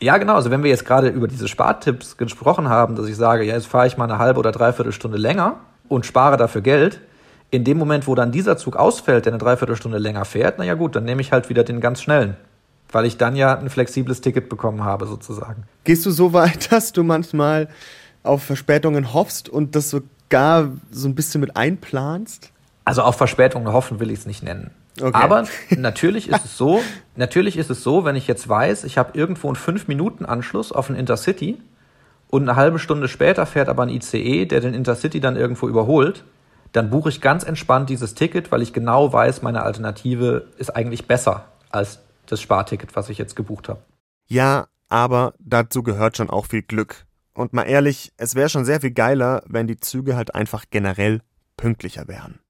Ja, 0.00 0.18
genau. 0.18 0.34
Also 0.34 0.50
wenn 0.50 0.62
wir 0.62 0.70
jetzt 0.70 0.84
gerade 0.84 1.08
über 1.08 1.28
diese 1.28 1.48
Spartipps 1.48 2.16
gesprochen 2.16 2.68
haben, 2.68 2.96
dass 2.96 3.06
ich 3.06 3.16
sage, 3.16 3.44
ja, 3.44 3.54
jetzt 3.54 3.66
fahre 3.66 3.86
ich 3.86 3.96
mal 3.96 4.04
eine 4.04 4.18
halbe 4.18 4.38
oder 4.38 4.52
dreiviertel 4.52 4.92
Stunde 4.92 5.18
länger 5.18 5.56
und 5.88 6.04
spare 6.06 6.36
dafür 6.36 6.60
Geld, 6.60 7.00
in 7.54 7.64
dem 7.64 7.78
Moment, 7.78 8.06
wo 8.06 8.14
dann 8.14 8.32
dieser 8.32 8.56
Zug 8.56 8.76
ausfällt, 8.76 9.26
der 9.26 9.32
eine 9.32 9.38
Dreiviertelstunde 9.38 9.98
länger 9.98 10.24
fährt, 10.24 10.56
na 10.58 10.64
ja 10.64 10.74
gut, 10.74 10.96
dann 10.96 11.04
nehme 11.04 11.20
ich 11.20 11.32
halt 11.32 11.48
wieder 11.48 11.64
den 11.64 11.80
ganz 11.80 12.02
schnellen. 12.02 12.36
Weil 12.90 13.06
ich 13.06 13.16
dann 13.16 13.36
ja 13.36 13.58
ein 13.58 13.70
flexibles 13.70 14.20
Ticket 14.20 14.48
bekommen 14.48 14.84
habe, 14.84 15.06
sozusagen. 15.06 15.64
Gehst 15.84 16.04
du 16.06 16.10
so 16.10 16.32
weit, 16.32 16.70
dass 16.72 16.92
du 16.92 17.02
manchmal 17.02 17.68
auf 18.22 18.42
Verspätungen 18.42 19.12
hoffst 19.12 19.48
und 19.48 19.74
das 19.76 19.90
sogar 19.90 20.68
so 20.90 21.08
ein 21.08 21.14
bisschen 21.14 21.40
mit 21.40 21.56
einplanst? 21.56 22.50
Also 22.84 23.02
auf 23.02 23.16
Verspätungen 23.16 23.72
hoffen 23.72 24.00
will 24.00 24.10
ich 24.10 24.20
es 24.20 24.26
nicht 24.26 24.42
nennen. 24.42 24.70
Okay. 25.00 25.12
Aber 25.12 25.44
natürlich 25.70 26.28
ist 26.28 26.44
es 26.44 26.56
so, 26.56 26.80
natürlich 27.16 27.56
ist 27.56 27.70
es 27.70 27.82
so, 27.82 28.04
wenn 28.04 28.16
ich 28.16 28.26
jetzt 28.26 28.48
weiß, 28.48 28.84
ich 28.84 28.98
habe 28.98 29.16
irgendwo 29.18 29.48
einen 29.48 29.56
5-Minuten-Anschluss 29.56 30.72
auf 30.72 30.88
ein 30.88 30.96
Intercity 30.96 31.58
und 32.28 32.42
eine 32.42 32.56
halbe 32.56 32.78
Stunde 32.78 33.08
später 33.08 33.46
fährt 33.46 33.68
aber 33.68 33.84
ein 33.84 33.88
ICE, 33.88 34.46
der 34.46 34.60
den 34.60 34.74
Intercity 34.74 35.20
dann 35.20 35.36
irgendwo 35.36 35.68
überholt, 35.68 36.24
dann 36.74 36.90
buche 36.90 37.08
ich 37.08 37.20
ganz 37.20 37.44
entspannt 37.44 37.88
dieses 37.88 38.14
Ticket, 38.14 38.50
weil 38.50 38.60
ich 38.60 38.72
genau 38.72 39.12
weiß, 39.12 39.42
meine 39.42 39.62
Alternative 39.62 40.48
ist 40.58 40.74
eigentlich 40.74 41.06
besser 41.06 41.44
als 41.70 42.00
das 42.26 42.40
Sparticket, 42.40 42.96
was 42.96 43.08
ich 43.08 43.16
jetzt 43.16 43.36
gebucht 43.36 43.68
habe. 43.68 43.80
Ja, 44.26 44.66
aber 44.88 45.34
dazu 45.38 45.84
gehört 45.84 46.16
schon 46.16 46.30
auch 46.30 46.46
viel 46.46 46.62
Glück. 46.62 47.06
Und 47.32 47.52
mal 47.52 47.62
ehrlich, 47.62 48.12
es 48.16 48.34
wäre 48.34 48.48
schon 48.48 48.64
sehr 48.64 48.80
viel 48.80 48.90
geiler, 48.90 49.44
wenn 49.46 49.68
die 49.68 49.78
Züge 49.78 50.16
halt 50.16 50.34
einfach 50.34 50.64
generell 50.70 51.20
pünktlicher 51.56 52.08
wären. 52.08 52.40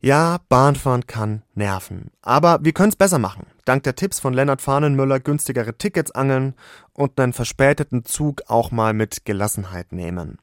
Ja, 0.00 0.38
Bahnfahren 0.48 1.08
kann 1.08 1.42
nerven. 1.54 2.12
Aber 2.22 2.60
wir 2.62 2.72
können 2.72 2.90
es 2.90 2.96
besser 2.96 3.18
machen. 3.18 3.46
Dank 3.66 3.82
der 3.82 3.94
Tipps 3.94 4.18
von 4.18 4.32
Lennart 4.32 4.62
Fahnenmüller 4.62 5.20
günstigere 5.20 5.76
Tickets 5.76 6.10
angeln 6.10 6.54
und 6.94 7.20
einen 7.20 7.34
verspäteten 7.34 8.06
Zug 8.06 8.42
auch 8.46 8.70
mal 8.70 8.94
mit 8.94 9.26
Gelassenheit 9.26 9.92
nehmen. 9.92 10.38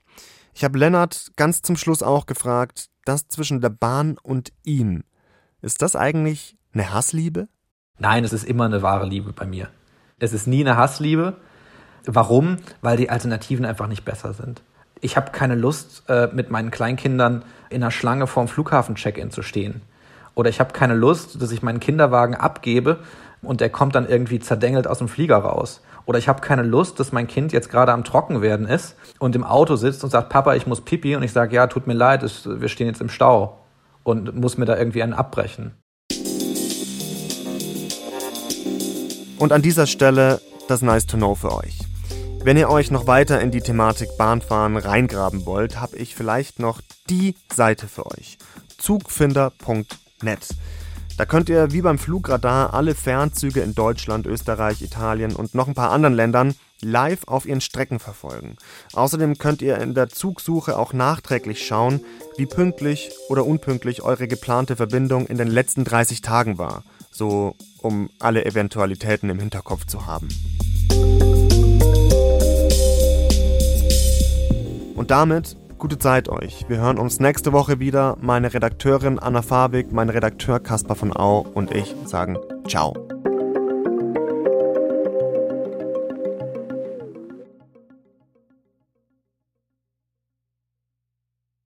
Ich 0.53 0.63
habe 0.63 0.77
Lennart 0.77 1.31
ganz 1.35 1.63
zum 1.63 1.75
Schluss 1.75 2.03
auch 2.03 2.27
gefragt, 2.27 2.89
das 3.05 3.27
zwischen 3.27 3.59
der 3.59 3.69
Bahn 3.69 4.17
und 4.21 4.53
ihm. 4.63 5.03
Ist 5.61 5.81
das 5.81 5.95
eigentlich 5.95 6.55
eine 6.73 6.93
Hassliebe? 6.93 7.47
Nein, 7.97 8.23
es 8.23 8.33
ist 8.33 8.43
immer 8.43 8.65
eine 8.65 8.83
wahre 8.83 9.07
Liebe 9.07 9.33
bei 9.33 9.47
mir. 9.47 9.69
Es 10.19 10.33
ist 10.33 10.45
nie 10.45 10.61
eine 10.61 10.77
Hassliebe. 10.77 11.37
Warum? 12.05 12.57
Weil 12.81 12.97
die 12.97 13.09
Alternativen 13.09 13.65
einfach 13.65 13.87
nicht 13.87 14.05
besser 14.05 14.33
sind 14.33 14.61
ich 15.03 15.17
habe 15.17 15.31
keine 15.31 15.55
Lust, 15.55 16.03
äh, 16.07 16.29
mit 16.33 16.49
meinen 16.49 16.71
Kleinkindern 16.71 17.43
in 17.69 17.83
einer 17.83 17.91
Schlange 17.91 18.25
vorm 18.25 18.47
Flughafen-Check-In 18.47 19.31
zu 19.31 19.41
stehen. 19.41 19.81
Oder 20.35 20.49
ich 20.49 20.59
habe 20.59 20.73
keine 20.73 20.95
Lust, 20.95 21.41
dass 21.41 21.51
ich 21.51 21.61
meinen 21.61 21.79
Kinderwagen 21.79 22.35
abgebe 22.35 22.99
und 23.41 23.61
der 23.61 23.69
kommt 23.69 23.95
dann 23.95 24.07
irgendwie 24.07 24.39
zerdengelt 24.39 24.87
aus 24.87 24.99
dem 24.99 25.07
Flieger 25.07 25.37
raus. 25.37 25.81
Oder 26.05 26.19
ich 26.19 26.27
habe 26.27 26.41
keine 26.41 26.63
Lust, 26.63 26.99
dass 26.99 27.11
mein 27.11 27.27
Kind 27.27 27.53
jetzt 27.53 27.69
gerade 27.69 27.93
am 27.93 28.03
Trockenwerden 28.03 28.67
ist 28.67 28.95
und 29.19 29.35
im 29.35 29.43
Auto 29.43 29.75
sitzt 29.75 30.03
und 30.03 30.09
sagt, 30.09 30.29
Papa, 30.29 30.55
ich 30.55 30.67
muss 30.67 30.81
pipi. 30.81 31.15
Und 31.15 31.23
ich 31.23 31.31
sage, 31.31 31.55
ja, 31.55 31.67
tut 31.67 31.87
mir 31.87 31.93
leid, 31.93 32.23
wir 32.45 32.67
stehen 32.67 32.87
jetzt 32.87 33.01
im 33.01 33.09
Stau 33.09 33.59
und 34.03 34.35
muss 34.35 34.57
mir 34.57 34.65
da 34.65 34.77
irgendwie 34.77 35.03
einen 35.03 35.13
abbrechen. 35.13 35.73
Und 39.39 39.51
an 39.51 39.61
dieser 39.61 39.87
Stelle 39.87 40.41
das 40.67 40.81
Nice 40.81 41.05
to 41.05 41.17
Know 41.17 41.35
für 41.35 41.55
euch. 41.55 41.79
Wenn 42.43 42.57
ihr 42.57 42.69
euch 42.69 42.91
noch 42.91 43.07
weiter 43.07 43.39
in 43.39 43.51
die 43.51 43.61
Thematik 43.61 44.17
Bahnfahren 44.17 44.75
reingraben 44.75 45.45
wollt, 45.45 45.79
habe 45.79 45.95
ich 45.95 46.15
vielleicht 46.15 46.59
noch 46.59 46.81
die 47.09 47.35
Seite 47.53 47.87
für 47.87 48.05
euch. 48.05 48.37
Zugfinder.net. 50.23 50.47
Da 51.17 51.25
könnt 51.25 51.47
ihr 51.47 51.71
wie 51.71 51.83
beim 51.83 51.99
Flugradar 51.99 52.73
alle 52.73 52.95
Fernzüge 52.95 53.61
in 53.61 53.75
Deutschland, 53.75 54.25
Österreich, 54.25 54.81
Italien 54.81 55.35
und 55.35 55.53
noch 55.53 55.67
ein 55.67 55.75
paar 55.75 55.91
anderen 55.91 56.15
Ländern 56.15 56.55
live 56.81 57.27
auf 57.27 57.45
ihren 57.45 57.61
Strecken 57.61 57.99
verfolgen. 57.99 58.57
Außerdem 58.93 59.37
könnt 59.37 59.61
ihr 59.61 59.77
in 59.77 59.93
der 59.93 60.09
Zugsuche 60.09 60.77
auch 60.77 60.91
nachträglich 60.91 61.67
schauen, 61.67 62.01
wie 62.35 62.47
pünktlich 62.47 63.11
oder 63.29 63.45
unpünktlich 63.45 64.01
eure 64.01 64.27
geplante 64.27 64.75
Verbindung 64.75 65.27
in 65.27 65.37
den 65.37 65.47
letzten 65.47 65.83
30 65.83 66.21
Tagen 66.21 66.57
war, 66.57 66.83
so 67.11 67.55
um 67.77 68.09
alle 68.19 68.43
Eventualitäten 68.43 69.29
im 69.29 69.39
Hinterkopf 69.39 69.85
zu 69.85 70.07
haben. 70.07 70.29
Und 74.95 75.11
damit 75.11 75.57
gute 75.83 75.99
Zeit 75.99 76.29
euch. 76.29 76.63
Wir 76.69 76.77
hören 76.77 76.97
uns 76.97 77.19
nächste 77.19 77.51
Woche 77.51 77.77
wieder. 77.77 78.15
Meine 78.21 78.53
Redakteurin 78.53 79.19
Anna 79.19 79.41
Fabig, 79.41 79.91
mein 79.91 80.07
Redakteur 80.07 80.61
Caspar 80.61 80.95
von 80.95 81.13
Au 81.13 81.39
und 81.39 81.71
ich 81.71 81.93
sagen 82.05 82.37
Ciao. 82.65 82.93